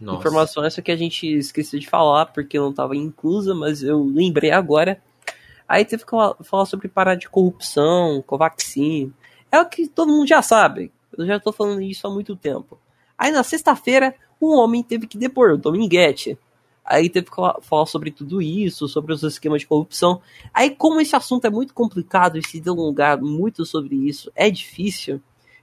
[0.00, 0.18] Nossa.
[0.18, 4.50] Informação essa que a gente esqueceu de falar porque não estava inclusa, mas eu lembrei
[4.50, 5.00] agora.
[5.68, 9.14] Aí teve que falar- sobre parar de corrupção, Covaxin.
[9.52, 10.90] É o que todo mundo já sabe.
[11.16, 12.76] Eu já tô falando isso há muito tempo.
[13.16, 16.38] Aí na sexta-feira, um homem teve que depor, o Dominguete.
[16.84, 20.20] Aí teve que falar- sobre tudo isso, sobre os esquemas de corrupção.
[20.52, 25.20] Aí, como esse assunto é muito complicado e se delongar muito sobre isso é difícil,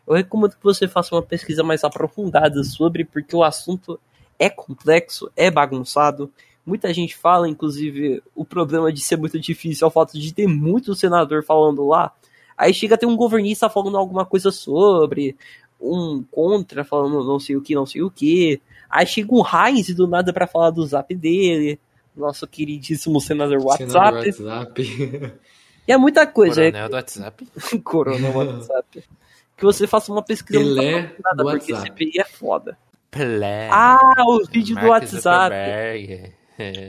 [0.07, 3.99] eu recomendo que você faça uma pesquisa mais aprofundada sobre, porque o assunto
[4.39, 6.31] é complexo, é bagunçado.
[6.65, 10.47] Muita gente fala, inclusive, o problema de ser muito difícil é o fato de ter
[10.47, 12.11] muito senador falando lá.
[12.57, 15.35] Aí chega a ter um governista falando alguma coisa sobre,
[15.79, 18.61] um contra falando não sei o que, não sei o que.
[18.91, 21.79] Aí chega um Heinz do nada pra falar do zap dele.
[22.15, 24.33] Nosso queridíssimo senador WhatsApp.
[24.33, 25.33] Senador WhatsApp.
[25.87, 26.61] E é muita coisa.
[26.61, 27.47] Coronel do WhatsApp.
[27.73, 29.03] É Corona WhatsApp.
[29.57, 32.05] Que você faça uma pesquisa muito Pelé aprofundada, do porque WhatsApp.
[32.05, 32.77] CPI é foda.
[33.09, 33.69] Pelé.
[33.71, 35.55] Ah, o vídeo do Mark WhatsApp.
[35.55, 36.33] Zuckerberg.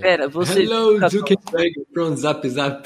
[0.00, 0.62] Pera, você.
[0.64, 2.84] Hello, Zuckerberg from Zap Zap.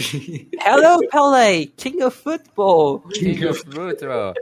[0.61, 3.01] Hello, Pelé, King of Football.
[3.13, 4.35] King of Football.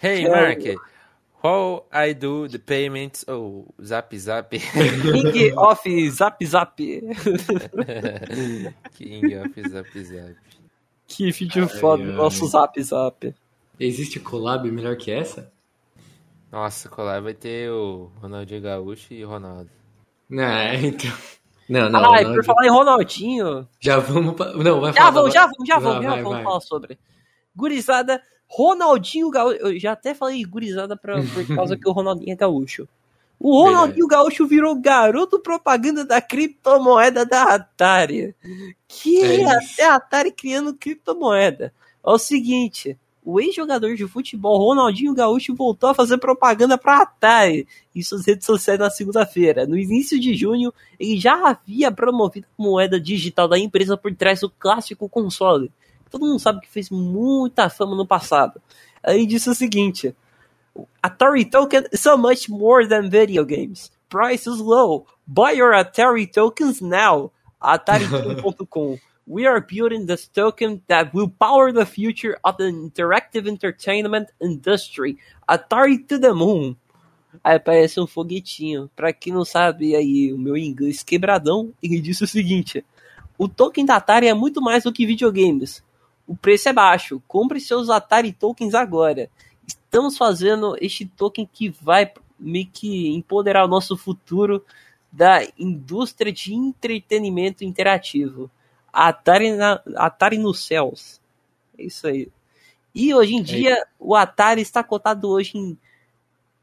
[0.00, 0.60] Hey, Mark.
[1.46, 3.24] How I do the payments?
[3.28, 4.50] Oh, zap zap.
[4.58, 6.76] King of Zap Zap.
[8.94, 10.36] King of zap zap.
[11.08, 12.10] Que vídeo foda, ai.
[12.12, 13.32] nosso Zap Zap.
[13.78, 15.52] Existe collab melhor que essa?
[16.50, 19.70] Nossa, colar vai ter o Ronaldinho Gaúcho e o Ronaldo.
[20.28, 21.12] Não, então.
[21.68, 22.12] Não, não.
[22.12, 23.68] Ai, não, por falar em Ronaldinho.
[23.80, 24.34] Já vamos.
[24.34, 25.10] pra- Não, vai Já falar.
[25.12, 26.98] vamos, já vamos, já vamos, já vamos falar sobre.
[27.54, 29.58] Gurizada, Ronaldinho Gaúcho.
[29.58, 32.88] Eu já até falei gurizada pra, por causa que o Ronaldinho é gaúcho.
[33.38, 38.34] O Ronaldinho Gaúcho virou garoto propaganda da criptomoeda da Atari.
[38.88, 41.72] Que É é até a Atari criando criptomoeda.
[42.04, 47.66] É o seguinte, o ex-jogador de futebol Ronaldinho Gaúcho voltou a fazer propaganda para Atari
[47.94, 49.66] em suas redes sociais na segunda-feira.
[49.66, 54.40] No início de junho, ele já havia promovido a moeda digital da empresa por trás
[54.40, 55.70] do clássico console.
[56.10, 58.60] Todo mundo sabe que fez muita fama no passado.
[59.02, 60.14] Aí disse o seguinte:
[61.02, 63.90] Atari token is so much more than video games.
[64.08, 65.06] Price is low.
[65.26, 67.32] Buy your Atari tokens now.
[67.60, 68.98] Atari.com.
[69.28, 75.18] We are building this token that will power the future of the interactive entertainment industry.
[75.48, 76.76] Atari to the moon.
[77.42, 78.88] Aí aparece um foguetinho.
[78.94, 82.84] Pra quem não sabe aí, o meu inglês quebradão, ele disse o seguinte:
[83.36, 85.82] O token da Atari é muito mais do que videogames.
[86.26, 87.22] O preço é baixo.
[87.28, 89.30] Compre seus Atari tokens agora.
[89.66, 94.64] Estamos fazendo este token que vai meio que empoderar o nosso futuro
[95.10, 98.50] da indústria de entretenimento interativo.
[98.92, 101.20] Atari, na, Atari nos céus.
[101.78, 102.28] É isso aí.
[102.94, 105.78] E hoje em dia, o Atari está cotado hoje em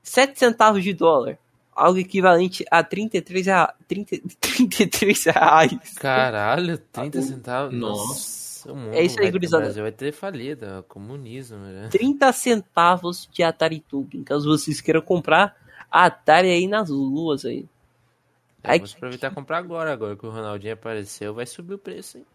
[0.02, 1.38] 7 centavos de dólar.
[1.76, 5.94] Algo equivalente a 33, a, 30, 33 reais.
[5.96, 7.74] Caralho, 30 centavos?
[7.74, 8.43] Nossa.
[8.66, 9.64] O mundo É isso aí, gurizada.
[9.64, 11.88] O Brasil vai ter falido, é o comunismo, né?
[11.92, 14.24] 30 centavos de Atari Token.
[14.24, 15.56] Caso vocês queiram comprar,
[15.92, 17.66] Atari aí nas luas aí.
[18.64, 22.18] Ai, Vamos aproveitar e comprar agora, agora que o Ronaldinho apareceu, vai subir o preço,
[22.18, 22.26] hein?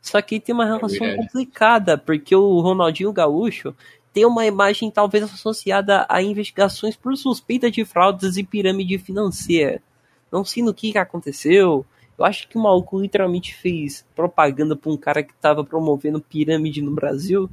[0.00, 1.16] Só que tem uma relação verdade.
[1.16, 3.74] complicada, porque o Ronaldinho Gaúcho
[4.12, 9.82] tem uma imagem talvez associada a investigações por suspeita de fraudes e pirâmide financeira.
[10.30, 11.84] Não sei no que, que aconteceu.
[12.16, 16.80] Eu acho que o maluco literalmente fez propaganda pra um cara que tava promovendo pirâmide
[16.80, 17.50] no Brasil.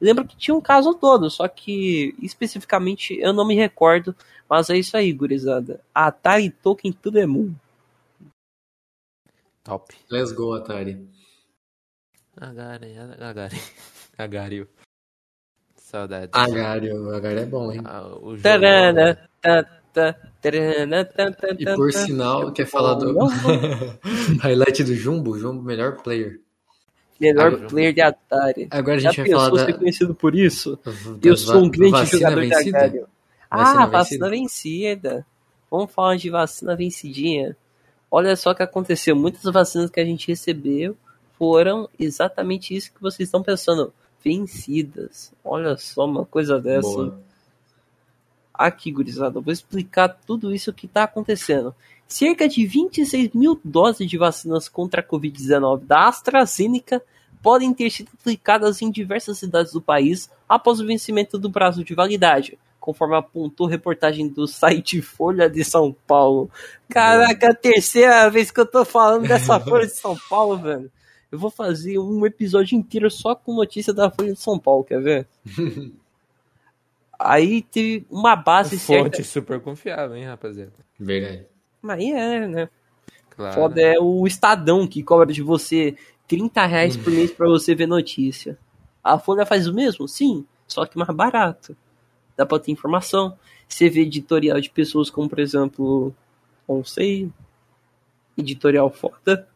[0.00, 4.14] Lembro que tinha um caso todo, só que especificamente eu não me recordo.
[4.48, 5.80] Mas é isso aí, gurizada.
[5.94, 7.54] Atari Token to the Moon.
[9.62, 9.94] Top.
[10.10, 11.06] Let's go, Atari.
[12.34, 13.56] Agari, Agari.
[14.16, 14.68] Agario.
[15.74, 16.30] Saudades.
[16.32, 17.80] Agário, Agário é bom, hein?
[17.84, 18.42] Ah, o jogo...
[18.42, 19.77] Tarana, tá,
[21.58, 23.14] E por sinal, quer falar do
[24.40, 25.38] highlight do Jumbo?
[25.38, 26.40] Jumbo, melhor player.
[27.20, 28.68] Melhor Ah, player de Atari.
[28.70, 30.78] Agora a Já gente vai falar da, ser conhecido por isso?
[31.22, 32.78] Eu sou um grande jogador de vencida?
[32.78, 33.04] Atari.
[33.50, 35.26] Vacina Ah, vacina vencida.
[35.70, 37.56] Vamos falar de vacina vencidinha.
[38.10, 39.16] Olha só o que aconteceu.
[39.16, 40.96] Muitas vacinas que a gente recebeu
[41.38, 43.92] foram exatamente isso que vocês estão pensando.
[44.24, 45.32] Vencidas.
[45.44, 46.88] Olha só uma coisa dessa.
[46.88, 47.20] Boa.
[48.58, 51.72] Aqui, gurizada, vou explicar tudo isso que está acontecendo.
[52.08, 57.00] Cerca de 26 mil doses de vacinas contra a Covid-19 da AstraZeneca
[57.40, 61.94] podem ter sido aplicadas em diversas cidades do país após o vencimento do prazo de
[61.94, 66.50] validade, conforme apontou reportagem do site Folha de São Paulo.
[66.88, 70.90] Caraca, a terceira vez que eu tô falando dessa Folha de São Paulo, velho.
[71.30, 75.00] Eu vou fazer um episódio inteiro só com notícia da Folha de São Paulo, quer
[75.00, 75.28] ver?
[77.18, 79.04] Aí teve uma base certa.
[79.04, 80.72] Fonte super confiável, hein, rapaziada?
[80.98, 81.46] Verdade.
[81.82, 82.68] Mas aí é, né?
[83.30, 83.54] Claro.
[83.54, 85.96] Foda é o Estadão que cobra de você
[86.26, 88.58] 30 reais por mês pra você ver notícia.
[89.02, 90.06] A Folha faz o mesmo?
[90.06, 91.76] Sim, só que mais barato.
[92.36, 93.36] Dá pra ter informação.
[93.68, 96.14] Você vê editorial de pessoas como, por exemplo,
[96.68, 97.30] não sei,
[98.36, 99.48] editorial foda.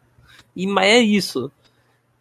[0.55, 1.51] E mas é isso.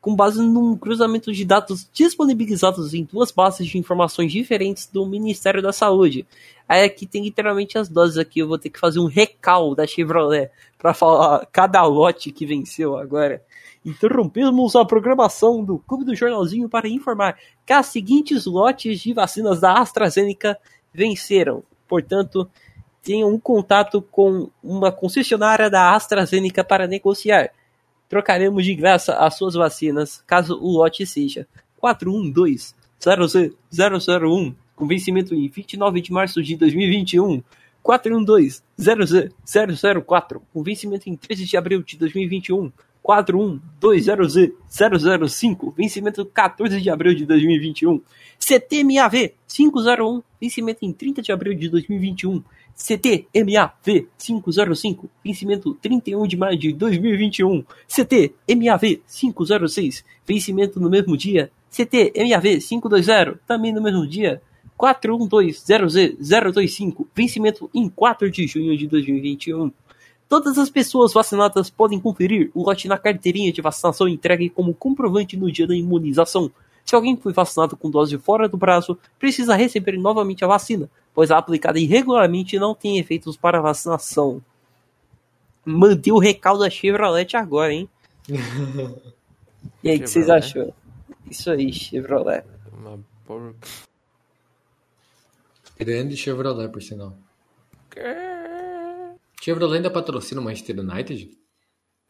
[0.01, 5.61] Com base num cruzamento de dados disponibilizados em duas bases de informações diferentes do Ministério
[5.61, 6.25] da Saúde.
[6.67, 8.39] Aí aqui tem literalmente as doses aqui.
[8.39, 12.97] Eu vou ter que fazer um recal da Chevrolet para falar cada lote que venceu
[12.97, 13.43] agora.
[13.85, 19.59] Interrompemos a programação do Clube do Jornalzinho para informar que as seguintes lotes de vacinas
[19.59, 20.57] da AstraZeneca
[20.91, 21.63] venceram.
[21.87, 22.49] Portanto,
[23.03, 27.51] tenham um contato com uma concessionária da AstraZeneca para negociar.
[28.11, 31.47] Trocaremos de graça as suas vacinas, caso o lote seja
[31.81, 37.41] 412-00001, com vencimento em 29 de março de 2021.
[37.81, 42.69] 412-00004, com vencimento em 13 de abril de 2021.
[43.01, 48.01] 4120005, vencimento 14 de abril de 2021.
[48.37, 52.43] CTMAV 501, vencimento em 30 de abril de 2021.
[52.75, 57.63] CTMAV 505, vencimento 31 de maio de 2021.
[57.87, 61.51] CTMAV 506, vencimento no mesmo dia.
[61.69, 64.41] CTMAV 520, também no mesmo dia.
[64.79, 69.71] 41200025, vencimento em 4 de junho de 2021.
[70.27, 75.37] Todas as pessoas vacinadas podem conferir o lote na carteirinha de vacinação entregue como comprovante
[75.37, 76.49] no dia da imunização.
[76.85, 81.31] Se alguém foi vacinado com dose fora do prazo, precisa receber novamente a vacina, pois
[81.31, 84.41] a aplicada irregularmente não tem efeitos para a vacinação.
[85.65, 87.89] Mandei o recaldo da Chevrolet agora, hein?
[89.83, 90.73] E aí, o que vocês acham?
[91.29, 92.43] Isso aí, Chevrolet.
[92.73, 93.55] Uma por...
[95.77, 97.15] Grande Chevrolet, por sinal.
[99.41, 101.31] Chevrolet ainda patrocina o Manchester United?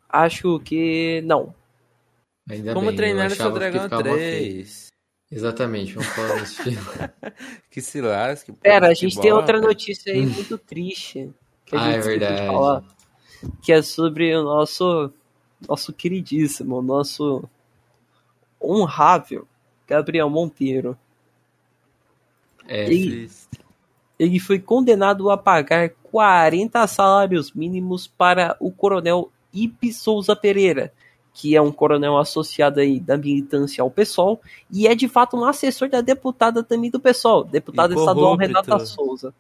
[0.10, 1.54] Acho que não.
[2.50, 4.54] Ainda Como bem, treinar no seu que Dragão ficava feio.
[4.54, 4.91] 3?
[5.32, 6.78] Exatamente, vamos falar desse filme.
[7.70, 8.52] Que se lasque.
[8.52, 11.32] Pera, a gente tem outra notícia aí muito triste.
[11.66, 12.48] Que a Ah, é gente esqueceu de verdade.
[12.48, 12.84] falar,
[13.62, 15.12] que é sobre o nosso,
[15.68, 17.44] nosso queridíssimo, nosso
[18.62, 19.48] honrável
[19.88, 20.98] Gabriel Monteiro.
[22.68, 23.48] É, E- Triste.
[24.20, 30.94] Ele foi condenado a pagar 40 salários mínimos para o coronel Ipe Souza Pereira,
[31.34, 35.46] que é um coronel associado aí da militância ao PSOL e é de fato um
[35.46, 38.36] assessor da deputada também do PSOL, deputada estadual.
[38.36, 39.34] Renata Souza.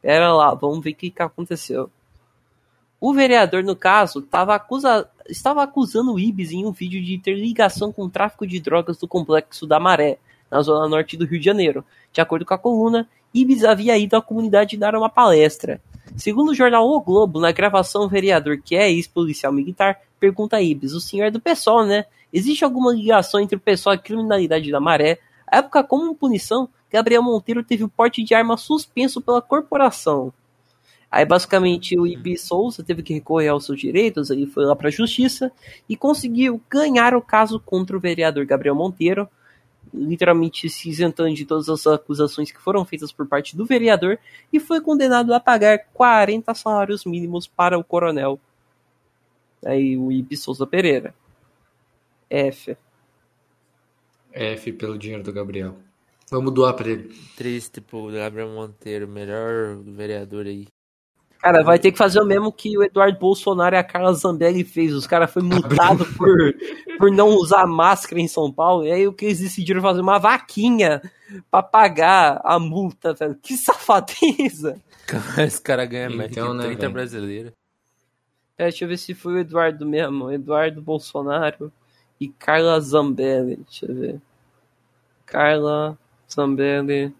[0.00, 1.88] Pera lá, vamos ver o que, que aconteceu.
[3.00, 5.08] O vereador, no caso, tava acusa...
[5.28, 8.98] estava acusando o Ibis em um vídeo de ter ligação com o tráfico de drogas
[8.98, 10.18] do complexo da Maré,
[10.50, 11.84] na zona norte do Rio de Janeiro.
[12.12, 15.80] De acordo com a coluna, Ibis havia ido à comunidade dar uma palestra.
[16.16, 20.62] Segundo o jornal O Globo, na gravação, o vereador, que é ex-policial militar, pergunta a
[20.62, 22.04] Ibis: o senhor é do PSOL, né?
[22.32, 25.18] Existe alguma ligação entre o PSOL e a criminalidade da maré?
[25.44, 30.32] À época, como punição, Gabriel Monteiro teve o porte de arma suspenso pela corporação.
[31.10, 34.88] Aí, basicamente, o Ibis Souza teve que recorrer aos seus direitos, ele foi lá para
[34.88, 35.52] a justiça
[35.88, 39.28] e conseguiu ganhar o caso contra o vereador Gabriel Monteiro,
[39.92, 44.18] literalmente se isentando de todas as acusações que foram feitas por parte do vereador
[44.50, 48.40] e foi condenado a pagar 40 salários mínimos para o coronel.
[49.64, 51.14] Aí o Ibi Souza Pereira.
[52.28, 52.76] F.
[54.32, 55.76] F pelo dinheiro do Gabriel.
[56.30, 57.14] Vamos doar pra ele.
[57.36, 60.66] Triste pro Gabriel Monteiro, melhor vereador aí.
[61.40, 64.62] Cara, vai ter que fazer o mesmo que o Eduardo Bolsonaro e a Carla Zambelli
[64.64, 64.94] fez.
[64.94, 66.28] Os caras foram multados por,
[66.98, 68.86] por não usar máscara em São Paulo.
[68.86, 71.02] E aí o que eles decidiram fazer uma vaquinha
[71.50, 73.34] pra pagar a multa, velho.
[73.42, 74.80] Que safadeza!
[75.36, 76.92] Esse cara ganha mais Então, que né, 30 velho?
[76.92, 77.52] brasileiros.
[78.62, 80.30] É, deixa eu ver se foi o Eduardo mesmo.
[80.30, 81.72] Eduardo Bolsonaro
[82.20, 83.56] e Carla Zambelli.
[83.56, 84.20] Deixa eu ver.
[85.26, 85.98] Carla
[86.32, 87.12] Zambelli.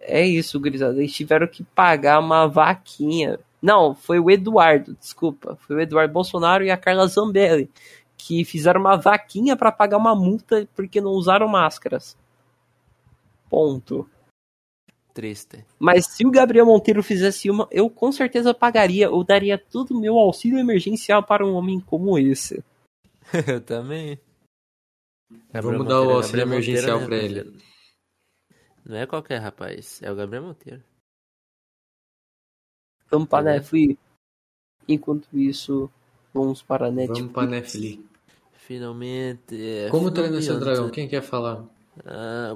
[0.00, 0.98] É isso, gurizada.
[0.98, 3.38] Eles tiveram que pagar uma vaquinha.
[3.62, 5.56] Não, foi o Eduardo, desculpa.
[5.60, 7.70] Foi o Eduardo Bolsonaro e a Carla Zambelli.
[8.16, 12.16] Que fizeram uma vaquinha para pagar uma multa porque não usaram máscaras.
[13.48, 14.08] Ponto.
[15.12, 15.64] Triste.
[15.78, 19.06] Mas se o Gabriel Monteiro fizesse uma, eu com certeza pagaria.
[19.06, 22.64] Eu daria todo o meu auxílio emergencial para um homem como esse.
[23.46, 24.18] Eu também.
[25.52, 27.56] Vamos dar o Monteiro, auxílio Gabriel Monteiro, emergencial né, pra ele.
[28.84, 30.82] Não é qualquer rapaz, é o Gabriel Monteiro.
[33.10, 33.50] Vamos para bom.
[33.50, 34.00] Netflix.
[34.88, 35.90] Enquanto isso,
[36.32, 37.18] vamos para a Netflix.
[37.20, 38.04] Vamos pra Netflix.
[38.54, 39.54] Finalmente.
[39.60, 40.64] é, Como treinar seu finalmente.
[40.64, 40.90] dragão?
[40.90, 41.64] Quem quer falar?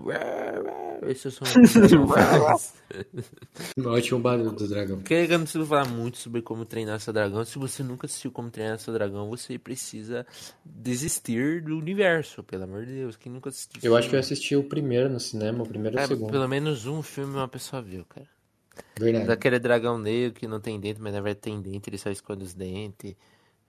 [0.04, 1.44] Ué, esse é o som
[2.08, 2.72] faço.
[3.86, 4.96] Ótimo barulho do dragão.
[4.96, 7.44] Porque eu não preciso falar muito sobre como treinar seu dragão.
[7.44, 10.26] Se você nunca assistiu como treinar seu dragão, você precisa
[10.64, 13.16] desistir do universo, pelo amor de Deus.
[13.16, 13.78] Quem nunca assistiu?
[13.82, 16.30] Eu acho que eu assisti o primeiro no cinema, o primeiro e o É, segundo.
[16.30, 18.26] pelo menos um filme uma pessoa viu, cara.
[18.98, 19.26] Verdade.
[19.26, 22.42] Daquele dragão negro que não tem dente, mas na verdade tem dente, ele só esconde
[22.44, 23.14] os dentes.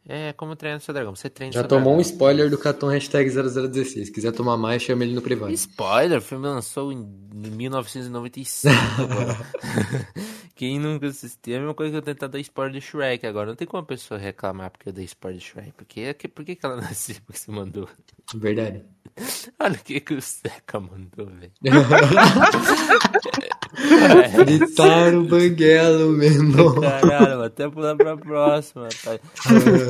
[0.10, 1.14] É como treinar seu dragão.
[1.16, 2.12] Você treina Já seu tomou um dragão.
[2.12, 4.10] spoiler do Caton hashtag 0016.
[4.10, 5.51] Quiser tomar mais, chama ele no privado.
[5.51, 9.38] Spoiler, o filme lançou em 1995 agora.
[10.55, 13.47] Quem nunca assistiu, é a mesma coisa que eu tentar dar spoiler de Shrek agora.
[13.49, 15.72] Não tem como a pessoa reclamar porque eu dei spoiler de Shrek.
[15.74, 17.88] Porque, por que, que ela assistiu porque você mandou?
[18.34, 18.84] Verdade.
[19.60, 21.51] Olha o que, que o Seca mandou, velho.
[24.32, 26.82] Fritaram o banguelo, menor.
[26.82, 29.20] Caralho, vou até pular pra próxima, pai.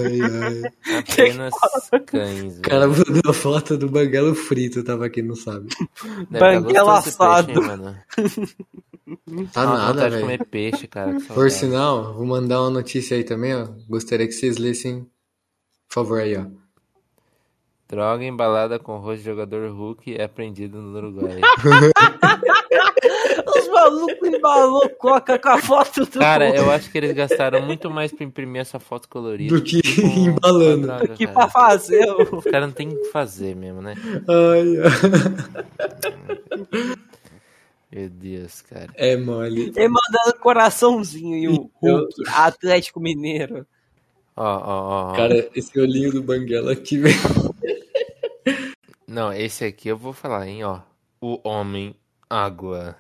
[0.07, 0.99] Ai, ai.
[0.99, 1.53] Apenas
[2.07, 5.67] cães, O cara mandou a foto do banguelo frito, tava aqui, não sabe.
[6.31, 7.47] Tá esse assado.
[7.47, 7.97] peixe, hein, mano.
[9.53, 10.21] Tá Dá nada, velho.
[10.21, 11.17] comer peixe, cara.
[11.33, 13.67] Por sinal, vou mandar uma notícia aí também, ó.
[13.87, 15.01] Gostaria que vocês lessem.
[15.87, 16.45] Por favor, aí, ó.
[17.89, 21.39] Droga embalada com rosto de jogador Hulk é apreendido no Uruguai.
[23.89, 26.19] Os malucos embalou coca com a foto do.
[26.19, 29.81] Cara, eu acho que eles gastaram muito mais pra imprimir essa foto colorida Do que
[30.01, 30.91] com embalando.
[30.91, 31.33] a droga, que cara.
[31.37, 32.05] pra fazer.
[32.09, 33.95] o- Os caras não tem o que fazer mesmo, né?
[34.27, 35.97] Ai, ai.
[37.91, 38.87] Meu Deus, cara.
[38.95, 39.71] É mole.
[39.75, 43.65] Ele mandando coraçãozinho e o Hulk, Atlético Mineiro.
[44.35, 45.15] Ó, ó, ó.
[45.15, 47.15] Cara, esse olhinho do banguelo aqui, velho.
[49.07, 50.79] Não, esse aqui eu vou falar, hein, ó.
[51.21, 51.95] O Homem
[52.29, 52.95] Água.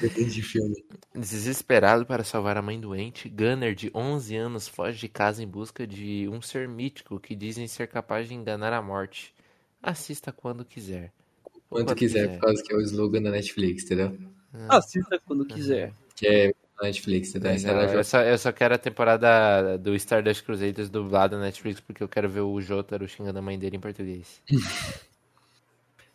[0.00, 0.84] De filme.
[1.14, 5.86] Desesperado para salvar a mãe doente, Gunner, de 11 anos, foge de casa em busca
[5.86, 9.32] de um ser mítico que dizem ser capaz de enganar a morte.
[9.82, 11.12] Assista quando quiser.
[11.70, 14.16] Ou Quanto quiser, por causa que é o slogan da Netflix, entendeu?
[14.68, 15.92] Assista quando quiser.
[16.16, 17.50] Que é Netflix, entendeu?
[17.52, 21.80] Mas, já- eu, só, eu só quero a temporada do Stardust Crusaders dublada na Netflix
[21.80, 24.40] porque eu quero ver o Jotaro xingando a mãe dele em português.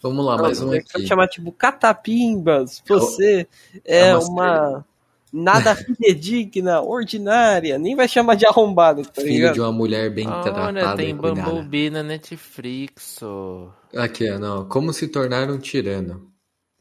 [0.01, 1.05] Vamos lá, mais um Vai aqui.
[1.05, 2.81] chamar tipo Catapimbas.
[2.87, 3.47] Você
[3.85, 4.85] é é, uma uma.
[5.31, 7.77] Nada fidedigna, ordinária.
[7.77, 9.53] Nem vai chamar de arrombado, tá Filho ligado?
[9.53, 11.15] de uma mulher bem Olha, tratada tem.
[11.15, 13.21] Bumblebee na Netflix.
[13.21, 13.69] ô.
[13.95, 14.67] Aqui, ó, não.
[14.67, 16.31] Como se tornar um tirano.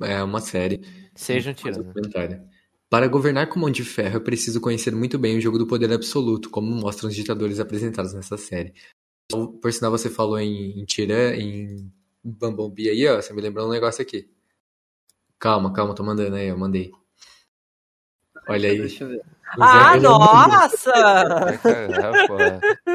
[0.01, 0.81] É uma série.
[1.15, 1.93] Seja um tirano.
[2.89, 5.93] Para governar com mão de ferro, é preciso conhecer muito bem o jogo do poder
[5.93, 8.73] absoluto, como mostram os ditadores apresentados nessa série.
[9.27, 11.93] Então, Por sinal, você falou em, em Tira, em
[12.25, 13.17] Bumblebee aí, ó.
[13.21, 14.29] Você me lembrou um negócio aqui.
[15.39, 16.91] Calma, calma, tô mandando aí, eu mandei.
[18.49, 18.79] Olha aí.
[18.79, 19.23] Deixa eu ver.
[19.57, 20.19] O Ah, mandou.
[20.19, 20.93] nossa!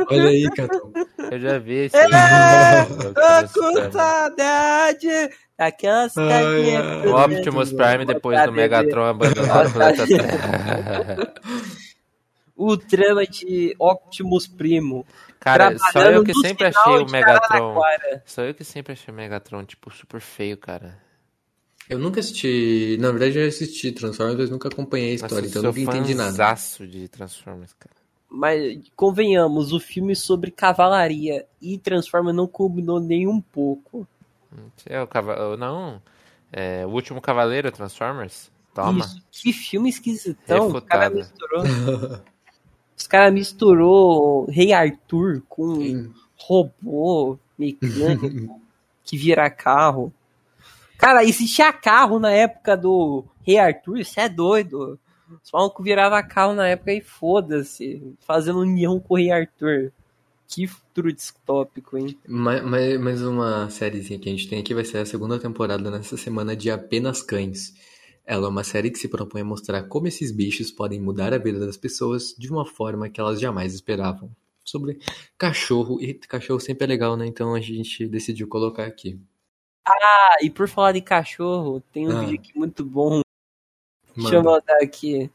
[0.09, 0.91] Olha aí, Catão.
[1.31, 1.95] Eu já vi esse.
[1.95, 2.07] É,
[3.47, 5.07] saudade
[6.15, 6.85] carinhas.
[6.85, 7.07] ai.
[7.07, 11.17] O Optimus Prime depois do Megatron abandonar o planeta Terra.
[12.55, 15.05] O trama de Optimus Primo.
[15.39, 17.71] Cara, só eu que sempre achei o Megatron.
[17.71, 18.23] Araraquara.
[18.25, 20.97] Só eu que sempre achei o Megatron, tipo, super feio, cara.
[21.89, 22.97] Eu nunca assisti.
[22.99, 25.81] Na verdade, eu já assisti Transformers, mas nunca acompanhei a história, Nossa, então eu nunca
[25.81, 26.55] entendi nada.
[26.87, 27.95] de Transformers, cara.
[28.29, 34.07] Mas convenhamos, o filme sobre cavalaria e Transformers não combinou nem um pouco.
[34.85, 35.57] É o cavaleiro.
[35.57, 36.01] Não.
[36.51, 38.51] É, o último cavaleiro Transformers?
[38.73, 39.05] Toma.
[39.05, 40.61] Isso, que filme esquisitão.
[40.61, 40.87] O Refutado.
[40.87, 41.63] cara misturou.
[42.97, 46.11] Os caras misturou Rei Arthur com Sim.
[46.37, 48.61] robô mecânico
[49.03, 50.13] que vira carro.
[50.97, 54.97] Cara, existia carro na época do Rei Arthur, isso é doido.
[55.43, 59.91] Os malucos virava carro na época e foda-se, fazendo união com o Rei Arthur.
[60.47, 62.15] Que futuro distópico, hein?
[62.27, 65.89] Ma- ma- Mais uma sériezinha que a gente tem aqui vai ser a segunda temporada
[65.89, 67.73] nessa semana de Apenas Cães.
[68.25, 71.37] Ela é uma série que se propõe a mostrar como esses bichos podem mudar a
[71.37, 74.31] vida das pessoas de uma forma que elas jamais esperavam.
[74.63, 74.97] Sobre
[75.37, 77.25] cachorro, e cachorro sempre é legal, né?
[77.27, 79.19] Então a gente decidiu colocar aqui.
[79.85, 82.21] Ah, e por falar de cachorro, tem um Ah.
[82.21, 83.19] vídeo aqui muito bom.
[84.15, 84.35] Deixa Manda.
[84.37, 85.29] eu mandar aqui.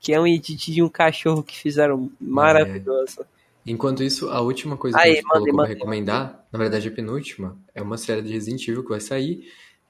[0.00, 3.24] Que é um edit de um cachorro que fizeram maravilhoso.
[3.64, 6.58] Enquanto isso, a última coisa Aí, que a gente mandei, colocou pra mandei, recomendar, na
[6.58, 9.46] verdade a penúltima, é uma série de Resident Evil que vai sair,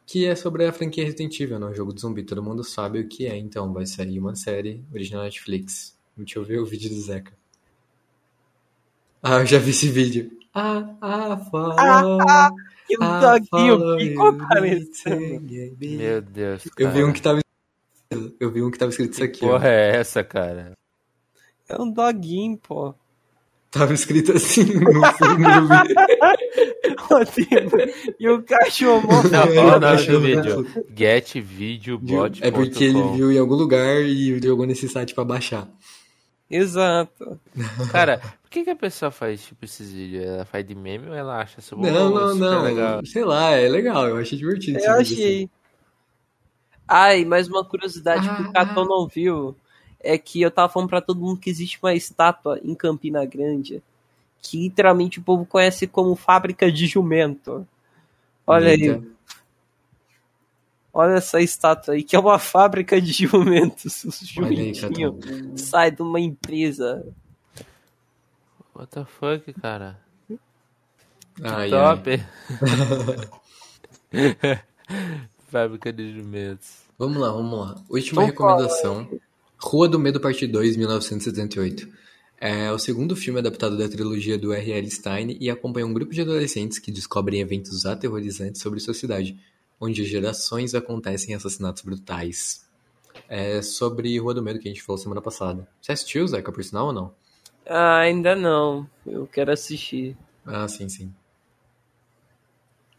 [0.06, 1.66] que é sobre a franquia Resident Evil, né?
[1.66, 4.82] O jogo de zumbi, todo mundo sabe o que é, então vai sair uma série
[4.92, 5.96] original Netflix.
[6.16, 7.32] Deixa eu ver o vídeo do Zeca.
[9.22, 10.30] Ah, eu já vi esse vídeo.
[10.54, 12.50] Ah, ah, fala.
[12.90, 15.46] O ah, doguinho fala, ficou eu parecendo.
[15.46, 16.90] disse, Meu Deus, cara.
[16.90, 17.40] Eu vi um que tava
[18.38, 19.52] eu vi um que tava escrito isso aqui, ó.
[19.52, 20.76] Porra, é essa, cara?
[21.68, 22.94] É um doguinho, pô.
[23.72, 25.46] Tava escrito assim no filme.
[28.20, 29.30] e o cachorro morreu.
[29.30, 30.66] Não, É, olha o nome do vídeo.
[30.94, 35.68] Getvideobot.com É porque ele viu em algum lugar e jogou nesse site pra baixar.
[36.50, 37.40] Exato.
[37.90, 40.22] Cara, por que, que a pessoa faz tipo esses vídeos?
[40.24, 42.62] Ela faz de meme ou ela acha super, Não, não, não.
[42.64, 43.00] legal?
[43.06, 44.06] Sei lá, é legal.
[44.06, 44.76] Eu achei divertido.
[44.76, 45.22] esse Eu vídeo, assim.
[45.24, 45.50] achei.
[46.86, 48.48] Ai, mais uma curiosidade que Ah.
[48.48, 49.56] o Catão não viu
[50.02, 53.82] é que eu tava falando pra todo mundo que existe uma estátua em Campina Grande
[54.42, 57.66] que literalmente o povo conhece como fábrica de jumento.
[58.44, 59.02] Olha aí, Eita.
[60.92, 64.02] olha essa estátua aí, que é uma fábrica de jumentos.
[64.04, 65.56] Os aí, jumentinhos Catão.
[65.56, 67.06] saem de uma empresa.
[68.74, 70.00] What the fuck, cara?
[71.42, 71.70] Ai, ai.
[71.70, 72.22] Top.
[75.48, 76.82] Fábrica de jumentos.
[76.98, 77.76] Vamos lá, vamos lá.
[77.88, 79.08] Última Então recomendação.
[79.62, 81.88] Rua do Medo, parte 2, 1978.
[82.38, 84.90] É o segundo filme adaptado da trilogia do R.L.
[84.90, 89.38] Stein e acompanha um grupo de adolescentes que descobrem eventos aterrorizantes sobre sua cidade,
[89.80, 92.68] onde gerações acontecem assassinatos brutais.
[93.28, 95.66] É sobre Rua do Medo que a gente falou semana passada.
[95.80, 97.14] Você assistiu, Zeca, por sinal ou não?
[97.64, 98.88] Ah, ainda não.
[99.06, 100.16] Eu quero assistir.
[100.44, 101.14] Ah, sim, sim.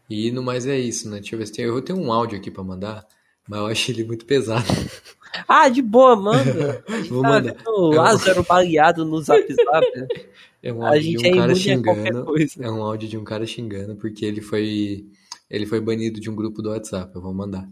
[0.08, 1.20] E no mais é isso, né?
[1.20, 1.66] Deixa eu ver se tem.
[1.66, 3.06] Eu tenho um áudio aqui pra mandar,
[3.46, 4.64] mas eu achei ele muito pesado.
[5.48, 6.84] Ah, de boa, manda.
[6.88, 7.54] A gente Vou tá mandar.
[7.54, 9.86] vendo o Lázaro baleado no Zap Zap.
[10.62, 12.26] É um A áudio gente de é um cara imune a qualquer xingando.
[12.60, 15.06] É um áudio de um cara xingando porque ele foi.
[15.50, 17.14] Ele foi banido de um grupo do WhatsApp.
[17.14, 17.68] Eu vou mandar.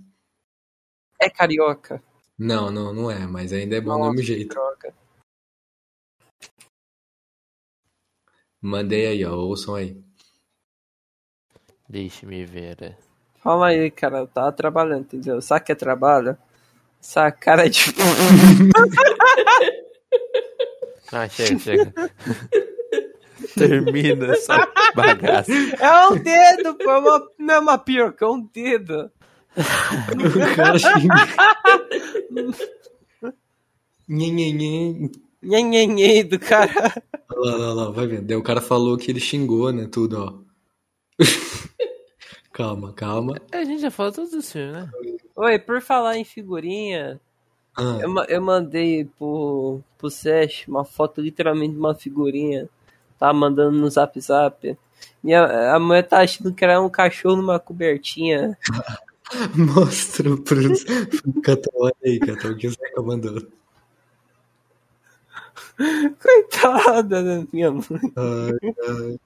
[1.20, 2.02] É carioca.
[2.38, 4.48] Não, não, não é, mas ainda é bom do Nossa, mesmo que jeito.
[4.54, 4.94] droga.
[8.60, 9.34] Mandei aí, ó.
[9.36, 10.00] Ouçam aí.
[11.88, 12.82] Deixe-me ver.
[12.82, 12.96] é.
[13.36, 14.18] Fala aí, cara.
[14.18, 15.40] Eu tava trabalhando, entendeu?
[15.40, 16.36] Sabe que é trabalho?
[17.02, 17.80] Essa cara de.
[21.14, 21.92] Ah, chega, chega.
[23.54, 25.52] Termina essa bagaça.
[25.52, 26.90] É um dedo, pô.
[26.90, 27.28] é Uma...
[27.38, 29.10] Não é uma piroca, é um dedo.
[29.54, 30.78] o cara.
[34.08, 35.10] Nhenhenhen
[36.24, 37.02] do cara.
[37.30, 38.26] Olha lá, olha lá, vai vendo.
[38.26, 39.86] Daí o cara falou que ele xingou, né?
[39.92, 40.32] Tudo, ó.
[42.54, 43.40] Calma, calma.
[43.50, 44.90] A gente já falou todos os filmes, né?
[45.34, 47.20] Oi, por falar em figurinha,
[47.76, 52.68] Ah, eu, ma- eu mandei pro, pro Sesh uma foto literalmente de uma figurinha.
[53.18, 54.76] Tá mandando no zap zap.
[55.22, 58.58] Minha, a mulher tá achando que era um cachorro numa cobertinha.
[59.56, 60.84] mostra pros.
[61.42, 63.40] Catão, olha aí, Catão, que o Zeca mandou.
[66.20, 68.12] Coitada da minha mãe.
[68.16, 69.18] Ai, ai.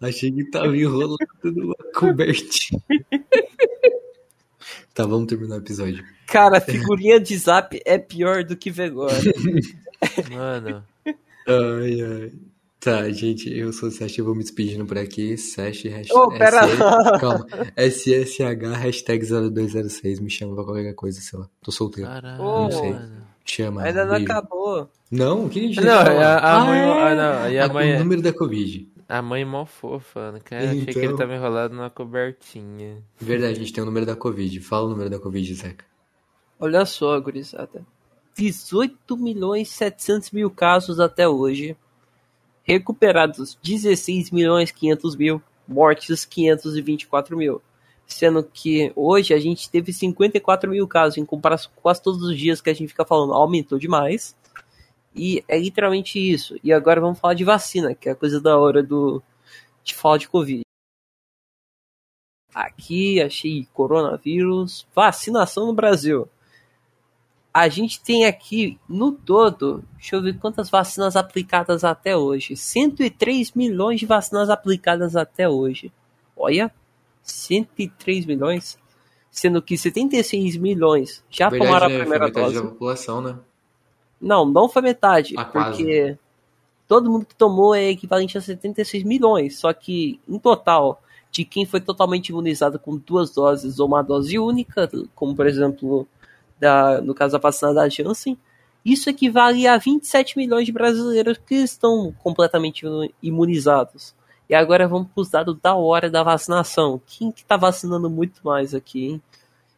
[0.00, 2.80] Achei que tava enrolando numa cobertinha.
[4.94, 6.04] Tá, vamos terminar o episódio.
[6.28, 9.12] Cara, figurinha de zap é pior do que Vegora.
[10.30, 10.84] Mano,
[11.46, 12.32] Ai, ai.
[12.80, 15.36] Tá, gente, eu sou o Sash, eu vou me despedindo por aqui.
[15.38, 16.12] Sash, hashtag.
[16.12, 17.18] Ô, pera S- lá.
[17.18, 17.46] Calma.
[17.76, 18.38] SSH,
[18.78, 20.20] hashtag 0206.
[20.20, 21.48] Me chama pra qualquer coisa, sei lá.
[21.62, 22.08] Tô solteiro.
[22.10, 23.26] caralho, Ô, mano.
[23.44, 23.82] Chama.
[23.82, 24.24] Ainda não beijo.
[24.32, 24.90] acabou.
[25.10, 26.84] Não, o que a gente Não, a- a mãe- é.
[26.84, 28.88] ah, não, e a Ah, mãe- O número da Covid.
[29.08, 30.60] A mãe mó fofa, não quer?
[30.68, 31.18] Achei que ele Então.
[31.18, 33.02] tava enrolado numa cobertinha.
[33.20, 34.58] Verdade, a gente tem o número da Covid.
[34.60, 35.84] Fala o número da Covid, Zeca.
[36.58, 37.84] Olha só, gurizada.
[38.34, 41.76] 18 milhões 700 mil casos até hoje.
[42.62, 45.42] Recuperados 16 milhões 500 mil.
[45.68, 47.60] Mortes 524 mil.
[48.06, 52.38] Sendo que hoje a gente teve 54 mil casos em comparação com quase todos os
[52.38, 53.34] dias que a gente fica falando.
[53.34, 54.36] Aumentou demais.
[55.14, 56.58] E é literalmente isso.
[56.62, 59.22] E agora vamos falar de vacina, que é a coisa da hora do
[59.82, 60.62] de falar de Covid.
[62.54, 66.28] Aqui achei coronavírus, vacinação no Brasil.
[67.52, 72.56] A gente tem aqui no todo, deixa eu ver quantas vacinas aplicadas até hoje.
[72.56, 75.92] 103 milhões de vacinas aplicadas até hoje.
[76.36, 76.72] Olha,
[77.24, 78.78] 103 milhões,
[79.30, 81.94] sendo que 76 milhões já Verdade, tomaram né?
[81.94, 82.62] a Foi primeira metade dose.
[82.62, 83.36] da população, né?
[84.20, 85.70] Não, não foi metade, Ah, quase.
[85.78, 86.18] porque
[86.86, 91.66] todo mundo que tomou é equivalente a 76 milhões, só que em total, de quem
[91.66, 96.06] foi totalmente imunizado com duas doses ou uma dose única, como por exemplo,
[96.60, 98.38] da, no caso da vacina da Janssen,
[98.84, 102.84] isso equivale a 27 milhões de brasileiros que estão completamente
[103.22, 104.14] imunizados.
[104.48, 107.00] E agora vamos para os dados da hora da vacinação.
[107.06, 109.22] Quem que tá vacinando muito mais aqui, hein?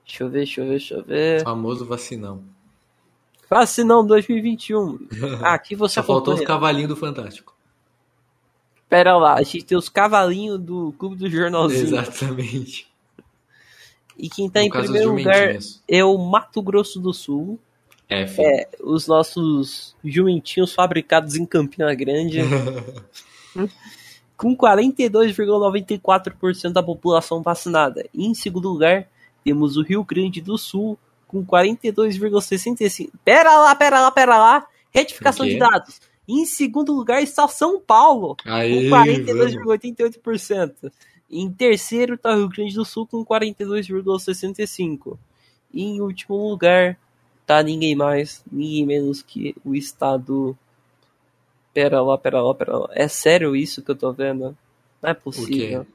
[0.04, 1.42] Deixa eu ver, deixa eu ver, deixa eu ver.
[1.42, 2.42] Famoso vacinão.
[3.48, 5.06] Vacinão 2021.
[5.42, 7.54] Aqui você Só faltou os cavalinhos do Fantástico.
[8.88, 11.98] Pera lá, a gente tem os cavalinhos do Clube do Jornalzinho.
[11.98, 12.88] Exatamente.
[14.16, 15.58] E quem tá No em primeiro lugar
[15.88, 17.58] é o Mato Grosso do Sul.
[18.08, 18.40] F.
[18.40, 22.38] É, os nossos jumentinhos fabricados em Campina Grande.
[24.36, 28.04] com 42,94% da população vacinada.
[28.12, 29.06] E em segundo lugar,
[29.44, 33.10] temos o Rio Grande do Sul com 42,65%.
[33.24, 34.66] Pera lá, pera lá, pera lá.
[34.92, 36.00] Retificação de dados.
[36.28, 39.18] Em segundo lugar está São Paulo Aí, com vamos.
[39.18, 40.90] 42,88%.
[41.30, 45.16] Em terceiro está o Rio Grande do Sul com 42,65%.
[45.72, 46.98] E em último lugar
[47.46, 50.56] tá ninguém mais, ninguém menos que o estado.
[51.76, 52.88] Pera lá, pera lá, pera lá.
[52.92, 54.56] É sério isso que eu tô vendo?
[55.02, 55.86] Não é possível.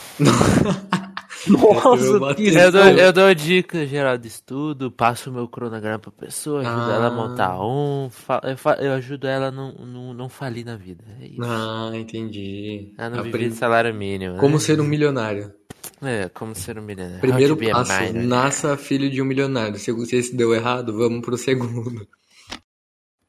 [1.47, 6.11] Nossa, que Eu dou, eu dou dica geral de estudo, passo o meu cronograma pra
[6.11, 6.95] pessoa, ajudo Ah.
[6.95, 8.11] ela a montar um,
[8.43, 11.05] eu, eu ajudo ela a não, não, não falir na vida.
[11.21, 11.43] É isso.
[11.43, 12.93] Ah, entendi.
[12.99, 14.35] Ela não vive Aprendi de salário mínimo.
[14.35, 14.41] né?
[14.41, 15.53] Como ser um milionário.
[16.03, 17.21] É, como ser um milionário.
[17.21, 18.27] Primeiro passo, millionaire.
[18.27, 19.79] nasça filho de um milionário.
[19.79, 22.07] Se se esse deu errado, vamos pro segundo.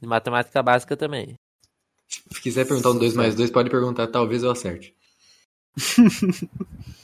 [0.00, 1.34] De matemática básica também.
[2.08, 4.94] Se quiser perguntar um 2 mais 2, pode perguntar, talvez eu acerte.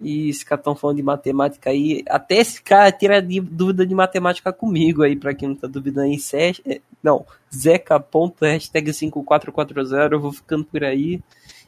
[0.00, 2.04] E esse cara tão falando de matemática aí.
[2.08, 6.18] Até esse cara tira dúvida de matemática comigo aí, pra quem não tá duvidando aí.
[6.18, 10.14] Sesh, é, não, zeca.hashtag 5440.
[10.14, 11.20] Eu vou ficando por aí.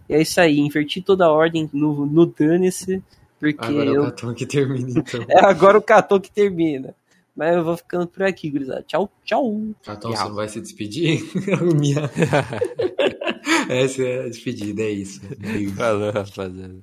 [0.09, 3.03] E é isso aí, inverti toda a ordem no, no dane-se.
[3.39, 5.25] Porque Agora é eu o cartão que termina, então.
[5.29, 6.95] É agora o cartão que termina.
[7.35, 8.83] Mas eu vou ficando por aqui, gurizada.
[8.87, 9.61] Tchau, tchau.
[9.85, 11.23] Cartão, você não vai se despedir?
[11.75, 12.11] Minha-
[13.69, 15.21] Essa é a despedida, é isso.
[15.77, 16.77] Falou, rapaziada.